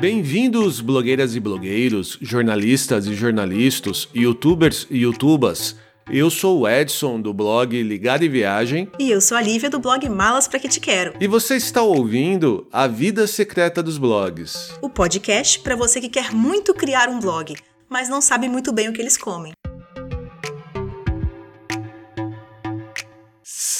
[0.00, 5.74] Bem-vindos, blogueiras e blogueiros, jornalistas e jornalistas, youtubers e youtubas.
[6.08, 8.88] Eu sou o Edson do blog Ligado e Viagem.
[8.96, 11.14] E eu sou a Lívia do blog Malas Pra Que Te Quero.
[11.20, 14.72] E você está ouvindo A Vida Secreta dos Blogs.
[14.80, 17.56] O podcast para você que quer muito criar um blog,
[17.88, 19.52] mas não sabe muito bem o que eles comem.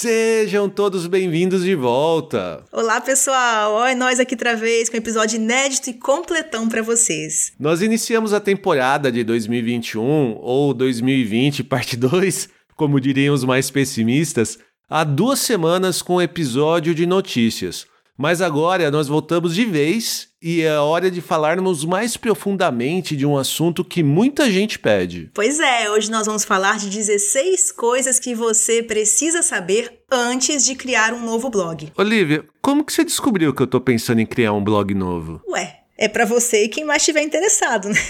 [0.01, 2.65] Sejam todos bem-vindos de volta.
[2.70, 3.73] Olá, pessoal!
[3.73, 7.52] Olha nós aqui outra vez com um episódio inédito e completão para vocês.
[7.59, 14.57] Nós iniciamos a temporada de 2021 ou 2020 parte 2, como diriam os mais pessimistas,
[14.88, 17.85] há duas semanas com um episódio de notícias.
[18.18, 23.38] Mas agora nós voltamos de vez e é hora de falarmos mais profundamente de um
[23.38, 25.30] assunto que muita gente pede.
[25.32, 30.74] Pois é, hoje nós vamos falar de 16 coisas que você precisa saber antes de
[30.74, 31.93] criar um novo blog.
[31.96, 35.40] Olivia, como que você descobriu que eu tô pensando em criar um blog novo?
[35.48, 38.00] Ué, é para você e quem mais estiver interessado, né?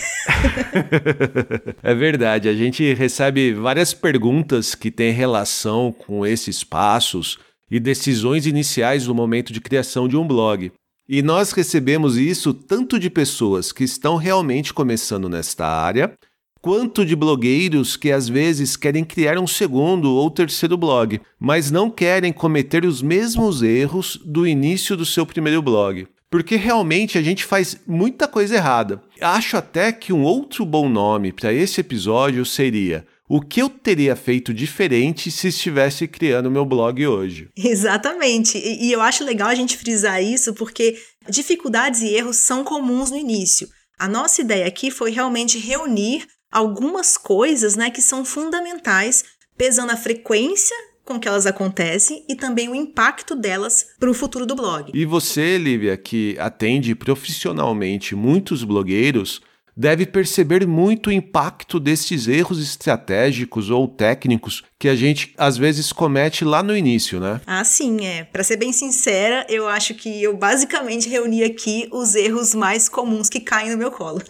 [1.83, 7.39] é verdade, a gente recebe várias perguntas que têm relação com esses passos
[7.71, 10.73] e decisões iniciais no momento de criação de um blog.
[11.09, 16.13] E nós recebemos isso tanto de pessoas que estão realmente começando nesta área,
[16.61, 21.91] quanto de blogueiros que às vezes querem criar um segundo ou terceiro blog, mas não
[21.91, 26.07] querem cometer os mesmos erros do início do seu primeiro blog.
[26.31, 29.03] Porque realmente a gente faz muita coisa errada.
[29.19, 34.17] Acho até que um outro bom nome para esse episódio seria o que eu teria
[34.17, 37.49] feito diferente se estivesse criando meu blog hoje.
[37.57, 38.57] Exatamente.
[38.57, 40.99] E, e, eu acho legal a gente frisar isso porque
[41.29, 43.69] dificuldades e erros são comuns no início.
[43.99, 49.25] A nossa ideia aqui foi realmente reunir algumas coisas né, que são fundamentais,
[49.57, 54.45] pesando a frequência com que elas acontecem e também o impacto delas para o futuro
[54.45, 54.93] do blog.
[54.95, 59.41] E você, Lívia, que atende profissionalmente muitos blogueiros,
[59.79, 65.93] deve perceber muito o impacto desses erros estratégicos ou técnicos que a gente às vezes
[65.93, 67.41] comete lá no início, né?
[67.47, 68.25] Ah, sim, é.
[68.25, 73.29] Para ser bem sincera, eu acho que eu basicamente reuni aqui os erros mais comuns
[73.29, 74.21] que caem no meu colo.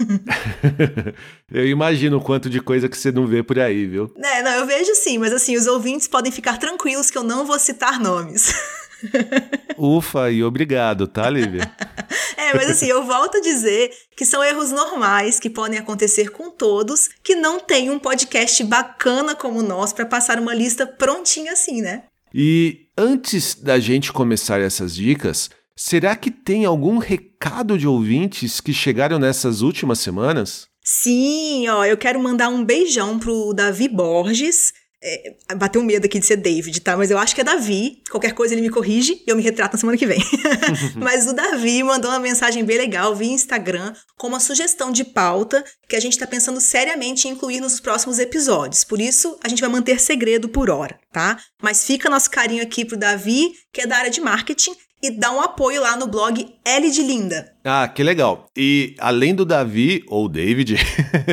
[1.50, 4.12] eu imagino o quanto de coisa que você não vê por aí, viu?
[4.18, 7.46] É, não, eu vejo sim, mas assim, os ouvintes podem ficar tranquilos que eu não
[7.46, 8.52] vou citar nomes.
[9.76, 11.70] Ufa, e obrigado, tá, Lívia?
[12.36, 16.50] é, mas assim, eu volto a dizer que são erros normais que podem acontecer com
[16.50, 21.52] todos que não tem um podcast bacana como o nosso para passar uma lista prontinha
[21.52, 22.04] assim, né?
[22.34, 28.74] E antes da gente começar essas dicas, será que tem algum recado de ouvintes que
[28.74, 30.66] chegaram nessas últimas semanas?
[30.84, 36.18] Sim, ó, eu quero mandar um beijão pro Davi Borges, é, bateu um medo aqui
[36.18, 36.96] de ser David, tá?
[36.96, 38.02] Mas eu acho que é Davi.
[38.10, 40.20] Qualquer coisa ele me corrige e eu me retrato na semana que vem.
[40.96, 45.64] Mas o Davi mandou uma mensagem bem legal via Instagram com uma sugestão de pauta
[45.88, 48.82] que a gente está pensando seriamente em incluir nos próximos episódios.
[48.82, 51.38] Por isso, a gente vai manter segredo por hora, tá?
[51.62, 55.30] Mas fica nosso carinho aqui pro Davi, que é da área de marketing e dá
[55.30, 57.52] um apoio lá no blog L de Linda.
[57.64, 58.46] Ah, que legal.
[58.56, 60.76] E além do Davi ou David,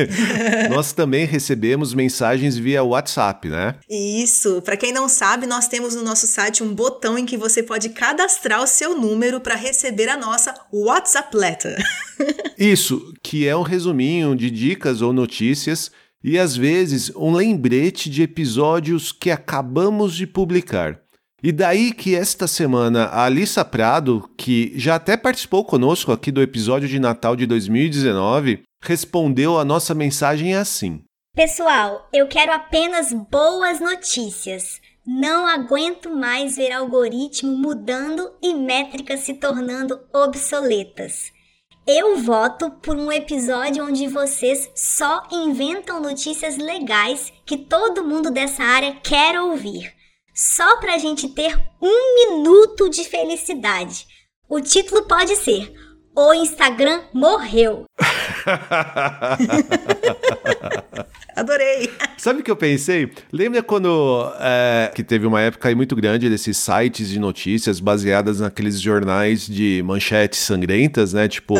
[0.70, 3.76] nós também recebemos mensagens via WhatsApp, né?
[3.88, 4.62] Isso.
[4.62, 7.88] Para quem não sabe, nós temos no nosso site um botão em que você pode
[7.88, 11.76] cadastrar o seu número para receber a nossa WhatsApp Letter.
[12.58, 15.90] Isso, que é um resuminho de dicas ou notícias
[16.22, 21.00] e às vezes um lembrete de episódios que acabamos de publicar.
[21.42, 26.40] E daí que esta semana a Alissa Prado, que já até participou conosco aqui do
[26.40, 31.02] episódio de Natal de 2019, respondeu a nossa mensagem assim:
[31.34, 34.80] Pessoal, eu quero apenas boas notícias.
[35.06, 41.30] Não aguento mais ver algoritmo mudando e métricas se tornando obsoletas.
[41.86, 48.64] Eu voto por um episódio onde vocês só inventam notícias legais que todo mundo dessa
[48.64, 49.94] área quer ouvir
[50.36, 54.06] só para a gente ter um minuto de felicidade.
[54.46, 55.72] O título pode ser
[56.14, 57.86] O Instagram Morreu.
[61.34, 61.90] Adorei.
[62.18, 63.10] Sabe o que eu pensei?
[63.32, 68.40] Lembra quando é, que teve uma época aí muito grande desses sites de notícias baseadas
[68.40, 71.28] naqueles jornais de manchetes sangrentas, né?
[71.28, 71.54] Tipo,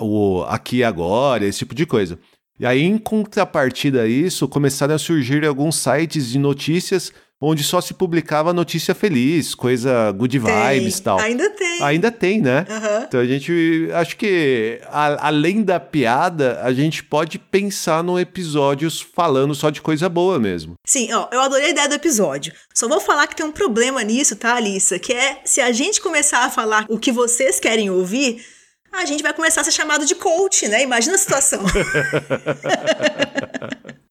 [0.00, 2.18] o Aqui Agora, esse tipo de coisa.
[2.58, 7.80] E aí, em contrapartida a isso, começaram a surgir alguns sites de notícias onde só
[7.80, 11.20] se publicava notícia feliz, coisa good vibes e tal.
[11.20, 11.82] Ainda tem.
[11.82, 12.66] Ainda tem, né?
[12.68, 13.04] Uhum.
[13.04, 19.00] Então a gente, acho que a, além da piada, a gente pode pensar num episódios
[19.00, 20.74] falando só de coisa boa mesmo.
[20.86, 22.52] Sim, ó, eu adorei a ideia do episódio.
[22.74, 24.98] Só vou falar que tem um problema nisso, tá, Alissa?
[24.98, 28.44] Que é se a gente começar a falar o que vocês querem ouvir
[28.90, 30.82] a gente vai começar a ser chamado de coach, né?
[30.82, 31.60] Imagina a situação.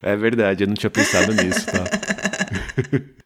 [0.02, 1.84] é verdade, eu não tinha pensado nisso, tá?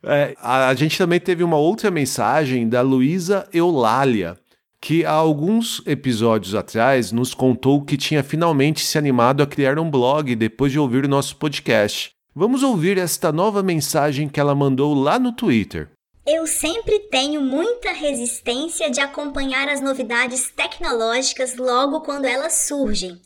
[0.04, 4.38] é, a, a gente também teve uma outra mensagem da Luísa Eulália,
[4.80, 9.90] que há alguns episódios atrás nos contou que tinha finalmente se animado a criar um
[9.90, 12.12] blog depois de ouvir o nosso podcast.
[12.34, 15.90] Vamos ouvir esta nova mensagem que ela mandou lá no Twitter.
[16.26, 23.20] Eu sempre tenho muita resistência de acompanhar as novidades tecnológicas logo quando elas surgem.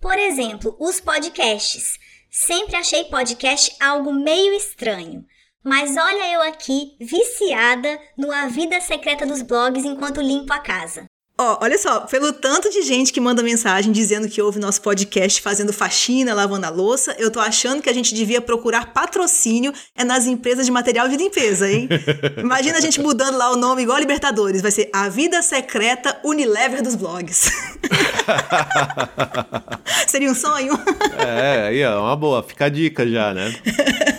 [0.00, 1.98] Por exemplo, os podcasts.
[2.30, 5.24] Sempre achei podcast algo meio estranho.
[5.62, 11.04] Mas olha eu aqui, viciada no A Vida Secreta dos Blogs enquanto limpo a casa.
[11.38, 15.40] Ó, olha só, pelo tanto de gente que manda mensagem dizendo que ouve nosso podcast
[15.40, 20.04] fazendo faxina, lavando a louça, eu tô achando que a gente devia procurar patrocínio é
[20.04, 21.88] nas empresas de material de limpeza, hein?
[22.36, 26.18] Imagina a gente mudando lá o nome igual a Libertadores, vai ser A Vida Secreta
[26.24, 27.50] Unilever dos Blogs.
[30.06, 30.72] Seria um sonho?
[31.18, 33.54] é, aí é uma boa, fica a dica já, né?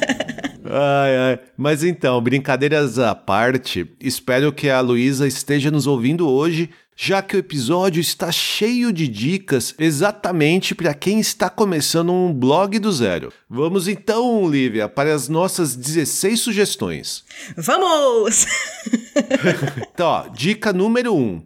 [0.73, 1.39] Ai, ai.
[1.57, 6.69] Mas então, brincadeiras à parte, espero que a Luísa esteja nos ouvindo hoje
[7.03, 12.77] já que o episódio está cheio de dicas exatamente para quem está começando um blog
[12.77, 13.33] do zero.
[13.49, 17.23] Vamos então, Lívia, para as nossas 16 sugestões.
[17.57, 18.45] Vamos!
[19.91, 21.17] então, ó, dica número 1.
[21.17, 21.41] Um.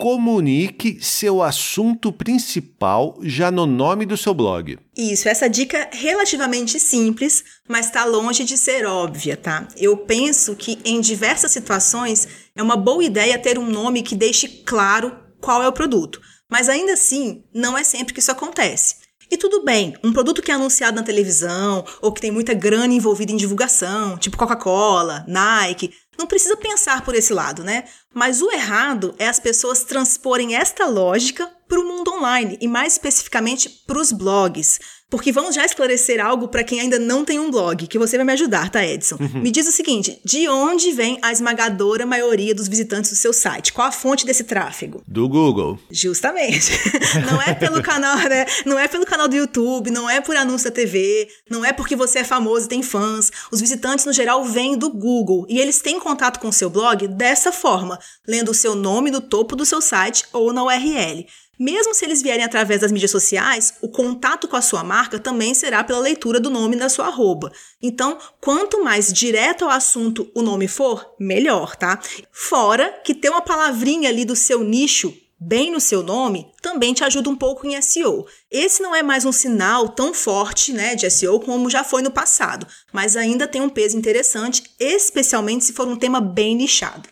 [0.00, 4.78] Comunique seu assunto principal já no nome do seu blog.
[4.96, 9.68] Isso, essa dica é relativamente simples, mas está longe de ser óbvia, tá?
[9.76, 12.26] Eu penso que em diversas situações
[12.56, 16.18] é uma boa ideia ter um nome que deixe claro qual é o produto,
[16.50, 18.94] mas ainda assim não é sempre que isso acontece.
[19.30, 22.92] E tudo bem, um produto que é anunciado na televisão ou que tem muita grana
[22.92, 27.84] envolvida em divulgação, tipo Coca-Cola, Nike, não precisa pensar por esse lado, né?
[28.12, 32.94] Mas o errado é as pessoas transporem esta lógica para o mundo online e mais
[32.94, 34.80] especificamente para os blogs.
[35.08, 38.24] Porque vamos já esclarecer algo para quem ainda não tem um blog, que você vai
[38.24, 39.16] me ajudar, tá, Edson?
[39.18, 39.40] Uhum.
[39.42, 43.72] Me diz o seguinte: de onde vem a esmagadora maioria dos visitantes do seu site?
[43.72, 45.02] Qual a fonte desse tráfego?
[45.08, 45.80] Do Google.
[45.90, 46.78] Justamente.
[47.28, 48.46] não é pelo canal, né?
[48.64, 51.96] Não é pelo canal do YouTube, não é por anúncio da TV, não é porque
[51.96, 53.32] você é famoso e tem fãs.
[53.50, 57.08] Os visitantes, no geral, vêm do Google e eles têm contato com o seu blog
[57.08, 61.26] dessa forma, lendo o seu nome no topo do seu site ou na URL.
[61.60, 65.52] Mesmo se eles vierem através das mídias sociais, o contato com a sua marca também
[65.52, 67.52] será pela leitura do nome da sua arroba.
[67.82, 72.00] Então, quanto mais direto ao assunto o nome for, melhor, tá?
[72.32, 77.04] Fora que ter uma palavrinha ali do seu nicho bem no seu nome também te
[77.04, 78.26] ajuda um pouco em SEO.
[78.50, 82.10] Esse não é mais um sinal tão forte né, de SEO como já foi no
[82.10, 87.08] passado, mas ainda tem um peso interessante, especialmente se for um tema bem nichado.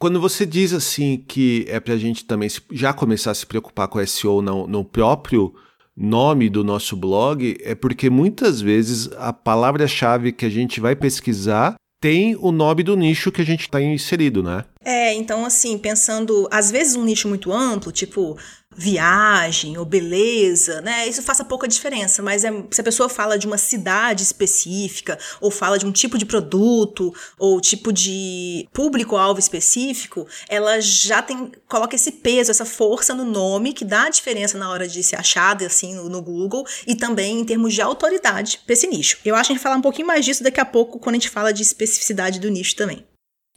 [0.00, 3.86] Quando você diz assim que é para a gente também já começar a se preocupar
[3.86, 5.54] com SEO no, no próprio
[5.94, 11.74] nome do nosso blog, é porque muitas vezes a palavra-chave que a gente vai pesquisar
[12.00, 14.64] tem o nome do nicho que a gente está inserido, né?
[14.82, 18.38] É, então assim, pensando, às vezes um nicho muito amplo, tipo
[18.76, 21.06] viagem ou beleza, né?
[21.08, 25.50] Isso faça pouca diferença, mas é, se a pessoa fala de uma cidade específica, ou
[25.50, 31.96] fala de um tipo de produto, ou tipo de público-alvo específico, ela já tem, coloca
[31.96, 35.66] esse peso, essa força no nome, que dá a diferença na hora de ser achada,
[35.66, 39.18] assim, no, no Google, e também em termos de autoridade para esse nicho.
[39.24, 41.18] Eu acho que a gente falar um pouquinho mais disso daqui a pouco, quando a
[41.18, 43.04] gente fala de especificidade do nicho também.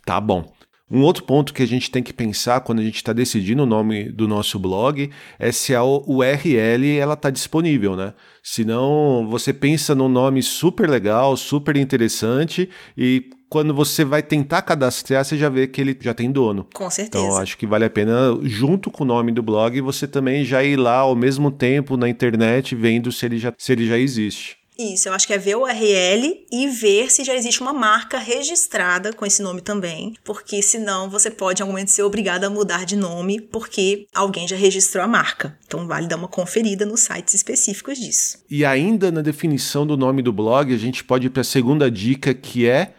[0.05, 0.51] Tá bom.
[0.91, 3.65] Um outro ponto que a gente tem que pensar quando a gente está decidindo o
[3.65, 5.09] nome do nosso blog
[5.39, 8.13] é se a URL ela está disponível, né?
[8.43, 15.23] Senão você pensa num nome super legal, super interessante e quando você vai tentar cadastrar,
[15.23, 16.67] você já vê que ele já tem dono.
[16.73, 17.23] Com certeza.
[17.23, 20.63] Então, acho que vale a pena, junto com o nome do blog, você também já
[20.63, 24.62] ir lá ao mesmo tempo na internet vendo se ele já, se ele já existe.
[24.77, 28.17] Isso, eu acho que é ver o URL e ver se já existe uma marca
[28.17, 32.49] registrada com esse nome também, porque senão você pode em algum momento ser obrigado a
[32.49, 35.57] mudar de nome porque alguém já registrou a marca.
[35.65, 38.39] Então vale dar uma conferida nos sites específicos disso.
[38.49, 41.89] E ainda na definição do nome do blog, a gente pode ir para a segunda
[41.89, 42.93] dica que é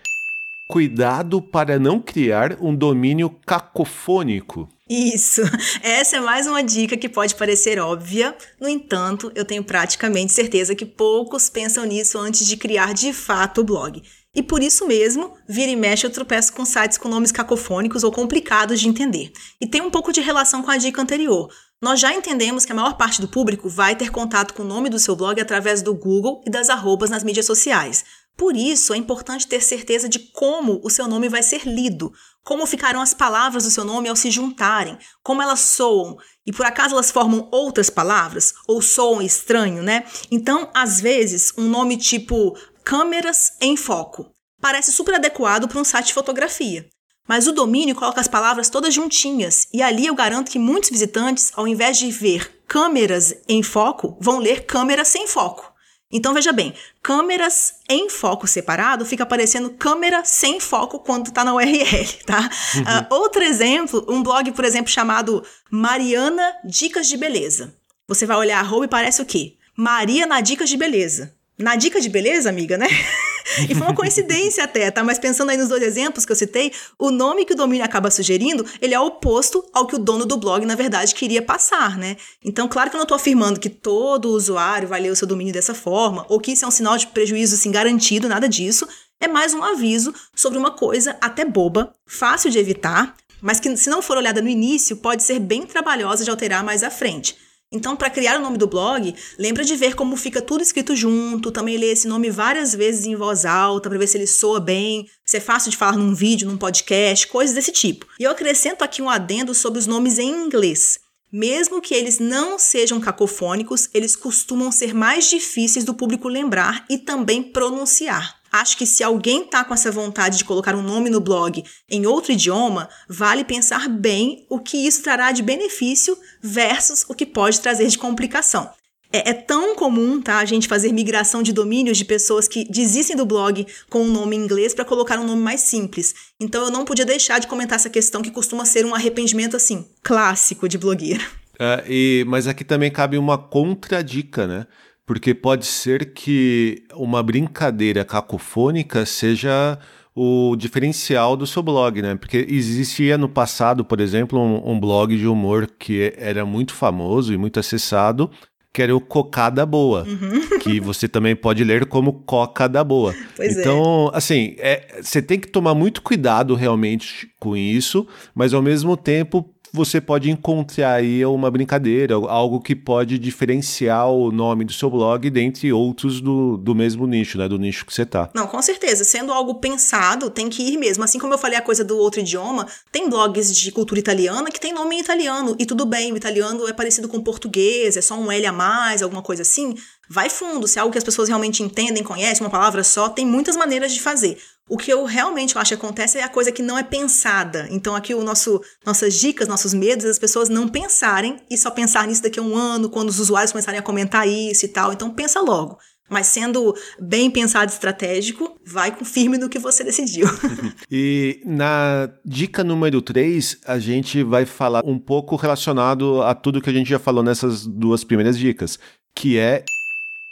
[0.66, 4.68] cuidado para não criar um domínio cacofônico.
[4.88, 5.40] Isso.
[5.82, 10.74] Essa é mais uma dica que pode parecer óbvia, no entanto, eu tenho praticamente certeza
[10.74, 14.02] que poucos pensam nisso antes de criar de fato o blog.
[14.34, 18.10] E por isso mesmo, vira e mexe eu tropeço com sites com nomes cacofônicos ou
[18.10, 19.32] complicados de entender.
[19.60, 21.48] E tem um pouco de relação com a dica anterior.
[21.80, 24.88] Nós já entendemos que a maior parte do público vai ter contato com o nome
[24.88, 28.04] do seu blog através do Google e das arrobas nas mídias sociais.
[28.36, 32.12] Por isso, é importante ter certeza de como o seu nome vai ser lido,
[32.42, 36.66] como ficarão as palavras do seu nome ao se juntarem, como elas soam, e por
[36.66, 40.04] acaso elas formam outras palavras ou soam estranho, né?
[40.30, 46.06] Então, às vezes, um nome tipo câmeras em foco parece super adequado para um site
[46.06, 46.88] de fotografia.
[47.26, 51.50] Mas o domínio coloca as palavras todas juntinhas, e ali eu garanto que muitos visitantes,
[51.54, 55.73] ao invés de ver câmeras em foco, vão ler câmeras sem foco.
[56.12, 61.54] Então veja bem, câmeras em foco separado fica aparecendo câmera sem foco quando está na
[61.54, 62.48] URL, tá?
[62.74, 62.82] Uhum.
[62.82, 67.74] Uh, outro exemplo, um blog, por exemplo, chamado Mariana Dicas de Beleza.
[68.06, 69.56] Você vai olhar a e parece o quê?
[69.76, 71.34] Maria na Dicas de Beleza.
[71.56, 72.88] Na dica de beleza, amiga, né?
[73.68, 75.04] e foi uma coincidência até, tá?
[75.04, 78.10] Mas pensando aí nos dois exemplos que eu citei, o nome que o domínio acaba
[78.10, 82.16] sugerindo, ele é oposto ao que o dono do blog, na verdade, queria passar, né?
[82.44, 85.52] Então, claro que eu não estou afirmando que todo usuário vai ler o seu domínio
[85.52, 88.88] dessa forma, ou que isso é um sinal de prejuízo, assim, garantido, nada disso.
[89.20, 93.88] É mais um aviso sobre uma coisa até boba, fácil de evitar, mas que, se
[93.88, 97.36] não for olhada no início, pode ser bem trabalhosa de alterar mais à frente.
[97.74, 101.50] Então, para criar o nome do blog, lembra de ver como fica tudo escrito junto,
[101.50, 105.08] também ler esse nome várias vezes em voz alta para ver se ele soa bem,
[105.24, 108.06] se é fácil de falar num vídeo, num podcast, coisas desse tipo.
[108.18, 111.00] E eu acrescento aqui um adendo sobre os nomes em inglês.
[111.32, 116.96] Mesmo que eles não sejam cacofônicos, eles costumam ser mais difíceis do público lembrar e
[116.96, 118.36] também pronunciar.
[118.54, 122.06] Acho que se alguém tá com essa vontade de colocar um nome no blog em
[122.06, 127.60] outro idioma, vale pensar bem o que isso trará de benefício versus o que pode
[127.60, 128.70] trazer de complicação.
[129.12, 133.16] É, é, tão comum, tá, a gente fazer migração de domínios de pessoas que desistem
[133.16, 136.14] do blog com um nome em inglês para colocar um nome mais simples.
[136.38, 139.84] Então eu não podia deixar de comentar essa questão que costuma ser um arrependimento assim
[140.00, 141.24] clássico de blogueiro.
[141.58, 144.66] É, e, mas aqui também cabe uma contradica, né?
[145.06, 149.78] Porque pode ser que uma brincadeira cacofônica seja
[150.14, 152.14] o diferencial do seu blog, né?
[152.14, 157.34] Porque existia no passado, por exemplo, um, um, blog de humor que era muito famoso
[157.34, 158.30] e muito acessado,
[158.72, 160.58] que era o Cocada Boa, uhum.
[160.58, 163.14] que você também pode ler como Coca da Boa.
[163.36, 163.60] Pois é.
[163.60, 164.16] então, é.
[164.16, 169.53] assim, é, você tem que tomar muito cuidado realmente com isso, mas ao mesmo tempo
[169.74, 175.28] você pode encontrar aí uma brincadeira, algo que pode diferenciar o nome do seu blog
[175.28, 177.48] dentre outros do, do mesmo nicho, né?
[177.48, 178.30] Do nicho que você tá.
[178.32, 179.02] Não, com certeza.
[179.02, 181.02] Sendo algo pensado, tem que ir mesmo.
[181.02, 184.60] Assim como eu falei a coisa do outro idioma, tem blogs de cultura italiana que
[184.60, 185.56] tem nome em italiano.
[185.58, 188.52] E tudo bem, o italiano é parecido com o português, é só um L a
[188.52, 189.74] mais, alguma coisa assim.
[190.08, 193.26] Vai fundo, se é algo que as pessoas realmente entendem, conhecem, uma palavra só, tem
[193.26, 194.38] muitas maneiras de fazer.
[194.68, 197.68] O que eu realmente acho que acontece é a coisa que não é pensada.
[197.70, 202.06] Então, aqui o nosso, nossas dicas, nossos medos, as pessoas não pensarem e só pensar
[202.06, 204.92] nisso daqui a um ano, quando os usuários começarem a comentar isso e tal.
[204.92, 205.78] Então, pensa logo.
[206.08, 210.26] Mas sendo bem pensado estratégico, vai com firme no que você decidiu.
[210.90, 216.70] e na dica número 3, a gente vai falar um pouco relacionado a tudo que
[216.70, 218.78] a gente já falou nessas duas primeiras dicas,
[219.14, 219.64] que é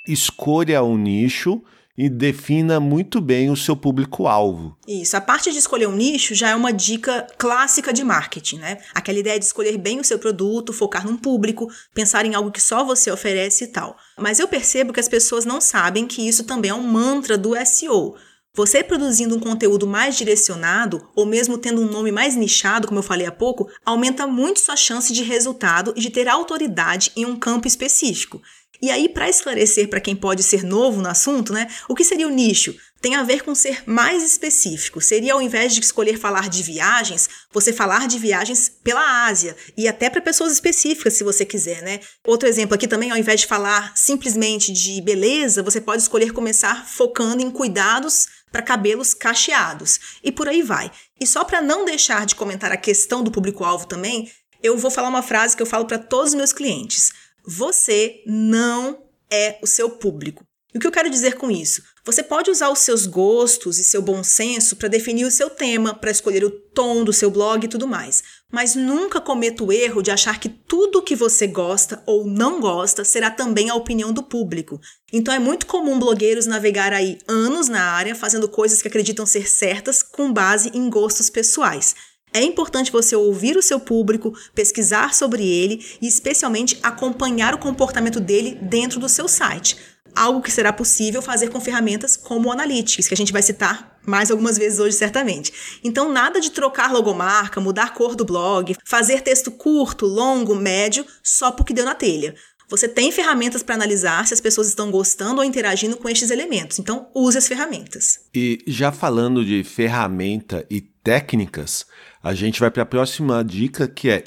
[0.07, 1.63] escolha um nicho
[1.97, 4.77] e defina muito bem o seu público-alvo.
[4.89, 8.79] Isso, a parte de escolher um nicho já é uma dica clássica de marketing, né?
[8.95, 12.61] Aquela ideia de escolher bem o seu produto, focar num público, pensar em algo que
[12.61, 13.97] só você oferece e tal.
[14.19, 17.55] Mas eu percebo que as pessoas não sabem que isso também é um mantra do
[17.67, 18.17] SEO.
[18.55, 23.03] Você produzindo um conteúdo mais direcionado, ou mesmo tendo um nome mais nichado, como eu
[23.03, 27.35] falei há pouco, aumenta muito sua chance de resultado e de ter autoridade em um
[27.35, 28.43] campo específico.
[28.83, 32.27] E aí, para esclarecer para quem pode ser novo no assunto, né, o que seria
[32.27, 32.75] o nicho?
[33.01, 35.01] Tem a ver com ser mais específico.
[35.01, 39.87] Seria ao invés de escolher falar de viagens, você falar de viagens pela Ásia e
[39.87, 42.01] até para pessoas específicas, se você quiser, né?
[42.27, 46.85] Outro exemplo aqui também, ao invés de falar simplesmente de beleza, você pode escolher começar
[46.85, 50.91] focando em cuidados para cabelos cacheados e por aí vai.
[51.21, 54.31] E só para não deixar de comentar a questão do público-alvo também,
[54.63, 57.13] eu vou falar uma frase que eu falo para todos os meus clientes.
[57.47, 60.45] Você não é o seu público.
[60.75, 61.83] E o que eu quero dizer com isso?
[62.05, 65.95] Você pode usar os seus gostos e seu bom senso para definir o seu tema,
[65.95, 68.23] para escolher o tom do seu blog e tudo mais.
[68.51, 73.05] Mas nunca cometa o erro de achar que tudo que você gosta ou não gosta
[73.05, 74.81] será também a opinião do público.
[75.13, 79.49] Então é muito comum blogueiros navegar aí anos na área fazendo coisas que acreditam ser
[79.49, 81.95] certas com base em gostos pessoais.
[82.35, 88.19] É importante você ouvir o seu público, pesquisar sobre ele e, especialmente, acompanhar o comportamento
[88.19, 89.77] dele dentro do seu site.
[90.15, 93.99] Algo que será possível fazer com ferramentas como o Analytics, que a gente vai citar
[94.07, 95.53] mais algumas vezes hoje, certamente.
[95.85, 101.51] Então, nada de trocar logomarca, mudar cor do blog, fazer texto curto, longo, médio, só
[101.51, 102.35] porque deu na telha.
[102.73, 106.79] você tem ferramentas para analisar se as pessoas estão gostando ou interagindo com estes elementos.
[106.79, 108.21] Então, use as ferramentas.
[108.35, 111.85] E já falando de ferramenta e técnicas,
[112.23, 114.23] a gente vai para a próxima dica que é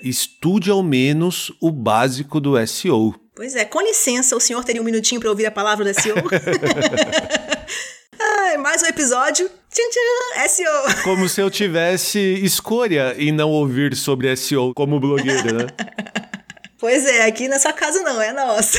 [0.00, 3.14] estude ao menos o básico do SEO.
[3.34, 6.16] Pois é, com licença, o senhor teria um minutinho para ouvir a palavra do SEO?
[8.20, 9.48] ah, mais um episódio.
[9.70, 11.02] Tchan, tchan, SEO.
[11.02, 15.66] Como se eu tivesse escolha em não ouvir sobre SEO como blogueiro, né?
[16.84, 18.78] Pois é, aqui nessa casa não, é nossa.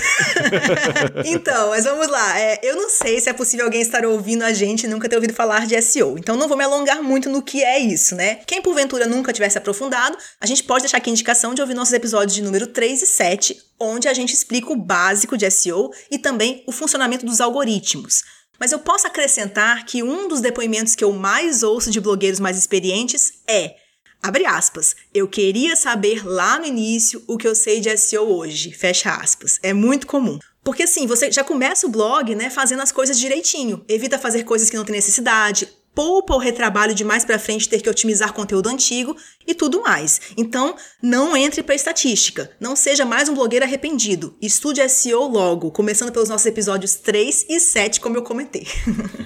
[1.25, 2.39] então, mas vamos lá.
[2.39, 5.15] É, eu não sei se é possível alguém estar ouvindo a gente e nunca ter
[5.15, 6.15] ouvido falar de SEO.
[6.15, 8.41] Então, não vou me alongar muito no que é isso, né?
[8.45, 11.95] Quem porventura nunca tivesse aprofundado, a gente pode deixar aqui a indicação de ouvir nossos
[11.95, 16.19] episódios de número 3 e 7, onde a gente explica o básico de SEO e
[16.19, 18.21] também o funcionamento dos algoritmos.
[18.59, 22.55] Mas eu posso acrescentar que um dos depoimentos que eu mais ouço de blogueiros mais
[22.55, 23.77] experientes é
[24.25, 24.95] Abre aspas.
[25.13, 28.71] Eu queria saber lá no início o que eu sei de SEO hoje.
[28.71, 29.59] Fecha aspas.
[29.61, 30.39] É muito comum.
[30.63, 33.85] Porque assim, você já começa o blog, né, fazendo as coisas direitinho.
[33.87, 37.81] Evita fazer coisas que não tem necessidade, poupa o retrabalho de mais para frente ter
[37.81, 39.15] que otimizar conteúdo antigo
[39.47, 40.21] e tudo mais.
[40.37, 42.51] Então, não entre para estatística.
[42.59, 44.35] Não seja mais um blogueiro arrependido.
[44.41, 48.67] Estude SEO logo, começando pelos nossos episódios 3 e 7, como eu comentei.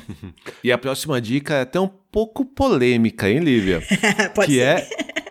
[0.64, 3.82] e a próxima dica é até um pouco polêmica, hein, Lívia?
[4.36, 4.62] Pode que ser.
[4.62, 5.29] é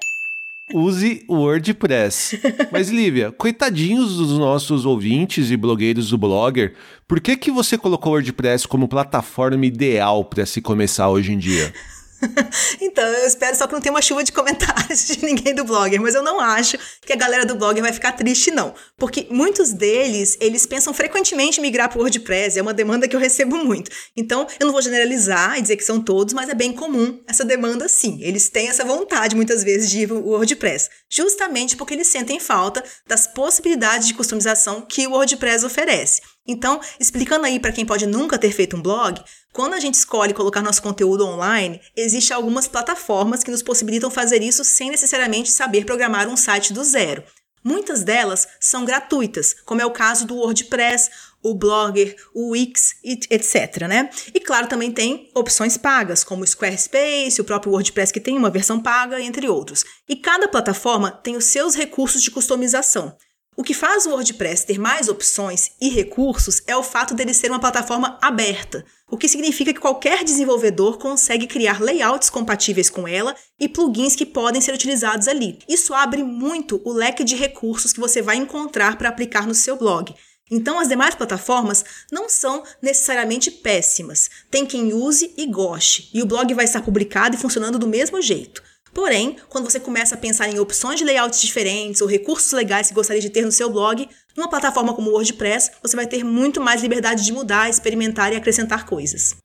[0.74, 2.40] use o WordPress.
[2.70, 6.74] Mas, Lívia, coitadinhos dos nossos ouvintes e blogueiros do Blogger,
[7.06, 11.38] por que, que você colocou o WordPress como plataforma ideal para se começar hoje em
[11.38, 11.72] dia?
[12.80, 16.00] então, eu espero só que não tenha uma chuva de comentários de ninguém do blogger,
[16.00, 18.74] mas eu não acho que a galera do blogger vai ficar triste, não.
[18.96, 23.14] Porque muitos deles, eles pensam frequentemente em migrar para o WordPress, é uma demanda que
[23.14, 23.90] eu recebo muito.
[24.16, 27.44] Então, eu não vou generalizar e dizer que são todos, mas é bem comum essa
[27.44, 28.18] demanda sim.
[28.22, 32.40] Eles têm essa vontade, muitas vezes, de ir para o WordPress, justamente porque eles sentem
[32.40, 36.20] falta das possibilidades de customização que o WordPress oferece.
[36.46, 39.22] Então, explicando aí para quem pode nunca ter feito um blog,
[39.58, 44.40] quando a gente escolhe colocar nosso conteúdo online, existem algumas plataformas que nos possibilitam fazer
[44.40, 47.24] isso sem necessariamente saber programar um site do zero.
[47.64, 51.10] Muitas delas são gratuitas, como é o caso do WordPress,
[51.42, 53.88] o Blogger, o Wix, etc.
[53.88, 54.08] Né?
[54.32, 58.50] E claro, também tem opções pagas, como o Squarespace, o próprio WordPress que tem uma
[58.50, 59.84] versão paga, entre outros.
[60.08, 63.12] E cada plataforma tem os seus recursos de customização.
[63.56, 67.50] O que faz o WordPress ter mais opções e recursos é o fato dele ser
[67.50, 73.34] uma plataforma aberta, o que significa que qualquer desenvolvedor consegue criar layouts compatíveis com ela
[73.58, 75.58] e plugins que podem ser utilizados ali.
[75.68, 79.76] Isso abre muito o leque de recursos que você vai encontrar para aplicar no seu
[79.76, 80.14] blog.
[80.50, 84.30] Então, as demais plataformas não são necessariamente péssimas.
[84.50, 88.20] Tem quem use e goste, e o blog vai estar publicado e funcionando do mesmo
[88.22, 88.62] jeito.
[88.94, 92.94] Porém, quando você começa a pensar em opções de layouts diferentes ou recursos legais que
[92.94, 96.60] gostaria de ter no seu blog, numa plataforma como o WordPress, você vai ter muito
[96.60, 99.36] mais liberdade de mudar, experimentar e acrescentar coisas.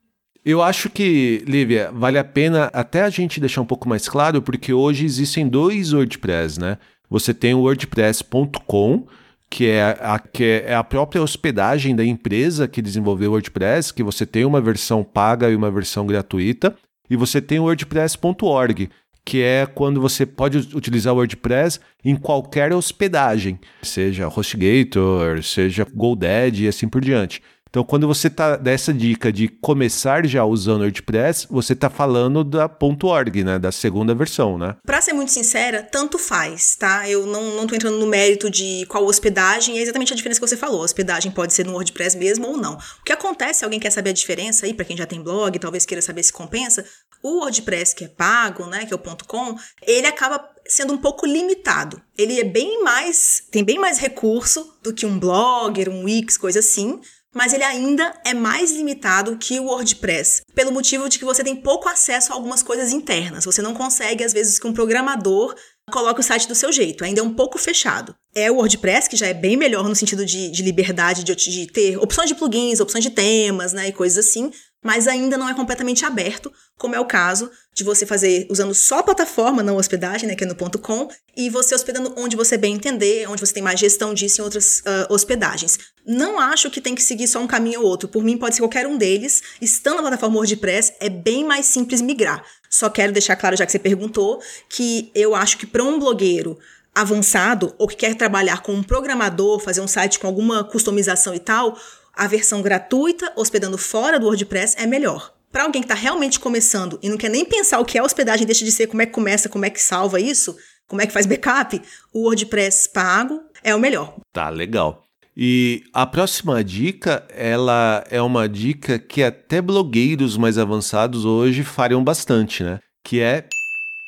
[0.45, 4.41] Eu acho que, Lívia, vale a pena até a gente deixar um pouco mais claro,
[4.41, 6.77] porque hoje existem dois WordPress, né?
[7.09, 9.07] Você tem o WordPress.com,
[9.49, 9.95] que é
[10.33, 14.59] que é a própria hospedagem da empresa que desenvolveu o WordPress, que você tem uma
[14.59, 16.75] versão paga e uma versão gratuita,
[17.09, 18.89] e você tem o WordPress.org,
[19.25, 26.65] que é quando você pode utilizar o WordPress em qualquer hospedagem, seja HostGator, seja GoDaddy
[26.65, 27.41] e assim por diante.
[27.73, 32.69] Então, quando você tá dessa dica de começar já usando WordPress, você tá falando da
[32.79, 34.75] .org, né, da segunda versão, né?
[34.85, 37.09] Para ser muito sincera, tanto faz, tá?
[37.09, 40.47] Eu não, não tô entrando no mérito de qual hospedagem, é exatamente a diferença que
[40.47, 40.81] você falou.
[40.81, 42.75] A hospedagem pode ser no WordPress mesmo ou não.
[42.75, 45.57] O que acontece, se alguém quer saber a diferença aí, para quem já tem blog,
[45.57, 46.85] talvez queira saber se compensa,
[47.23, 51.25] o WordPress que é pago, né, que é o .com, ele acaba sendo um pouco
[51.25, 51.99] limitado.
[52.15, 56.59] Ele é bem mais, tem bem mais recurso do que um Blogger, um Wix, coisa
[56.59, 57.01] assim,
[57.33, 61.55] mas ele ainda é mais limitado que o WordPress, pelo motivo de que você tem
[61.55, 63.45] pouco acesso a algumas coisas internas.
[63.45, 65.55] Você não consegue, às vezes, que um programador
[65.91, 68.15] coloque o site do seu jeito, ainda é um pouco fechado.
[68.35, 71.67] É o WordPress, que já é bem melhor no sentido de, de liberdade, de, de
[71.67, 74.51] ter opções de plugins, opções de temas, né, e coisas assim,
[74.83, 78.99] mas ainda não é completamente aberto, como é o caso de você fazer usando só
[78.99, 82.75] a plataforma, não hospedagem, né, que é no .com, e você hospedando onde você bem
[82.75, 85.79] entender, onde você tem mais gestão disso em outras uh, hospedagens.
[86.05, 88.09] Não acho que tem que seguir só um caminho ou outro.
[88.09, 89.41] Por mim, pode ser qualquer um deles.
[89.61, 92.45] Estando na plataforma WordPress, é bem mais simples migrar.
[92.73, 96.57] Só quero deixar claro, já que você perguntou, que eu acho que para um blogueiro
[96.95, 101.39] avançado ou que quer trabalhar com um programador, fazer um site com alguma customização e
[101.39, 101.77] tal,
[102.15, 105.35] a versão gratuita, hospedando fora do WordPress, é melhor.
[105.51, 108.47] Para alguém que está realmente começando e não quer nem pensar o que é hospedagem,
[108.47, 110.57] deixa de ser como é que começa, como é que salva isso,
[110.87, 111.79] como é que faz backup,
[112.11, 114.15] o WordPress pago é o melhor.
[114.33, 115.02] Tá, legal.
[115.35, 122.03] E a próxima dica, ela é uma dica que até blogueiros mais avançados hoje fariam
[122.03, 122.79] bastante, né?
[123.03, 123.47] Que é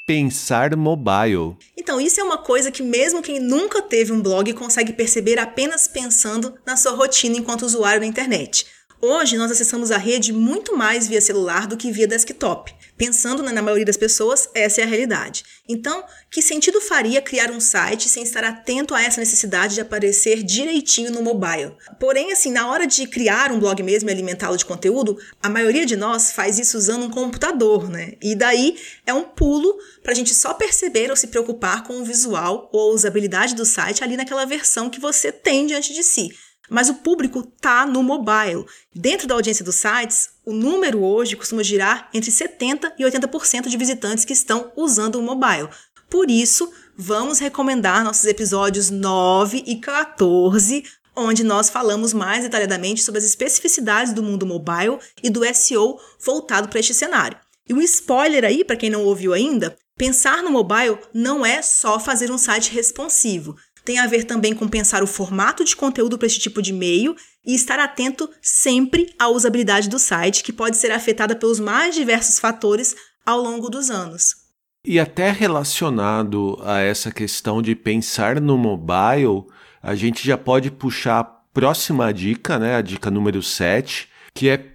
[0.05, 1.55] pensar mobile.
[1.75, 5.87] Então, isso é uma coisa que mesmo quem nunca teve um blog consegue perceber apenas
[5.87, 8.67] pensando na sua rotina enquanto usuário na internet.
[9.01, 12.73] Hoje nós acessamos a rede muito mais via celular do que via desktop.
[12.97, 15.43] Pensando na maioria das pessoas, essa é a realidade.
[15.67, 20.43] Então, que sentido faria criar um site sem estar atento a essa necessidade de aparecer
[20.43, 21.75] direitinho no mobile?
[21.99, 25.85] Porém, assim, na hora de criar um blog mesmo e alimentá-lo de conteúdo, a maioria
[25.85, 28.13] de nós faz isso usando um computador, né?
[28.21, 32.05] E daí é um pulo para a gente só perceber ou se preocupar com o
[32.05, 36.29] visual ou a usabilidade do site ali naquela versão que você tem diante de si.
[36.69, 38.65] Mas o público está no mobile.
[38.93, 43.77] Dentro da audiência dos sites, o número hoje costuma girar entre 70% e 80% de
[43.77, 45.69] visitantes que estão usando o mobile.
[46.09, 50.83] Por isso, vamos recomendar nossos episódios 9 e 14,
[51.15, 56.67] onde nós falamos mais detalhadamente sobre as especificidades do mundo mobile e do SEO voltado
[56.67, 57.37] para este cenário.
[57.67, 61.99] E um spoiler aí, para quem não ouviu ainda, pensar no mobile não é só
[61.99, 66.25] fazer um site responsivo tem a ver também com pensar o formato de conteúdo para
[66.25, 70.91] esse tipo de meio e estar atento sempre à usabilidade do site, que pode ser
[70.91, 74.35] afetada pelos mais diversos fatores ao longo dos anos.
[74.83, 79.45] E até relacionado a essa questão de pensar no mobile,
[79.81, 84.65] a gente já pode puxar a próxima dica, né, a dica número 7, que é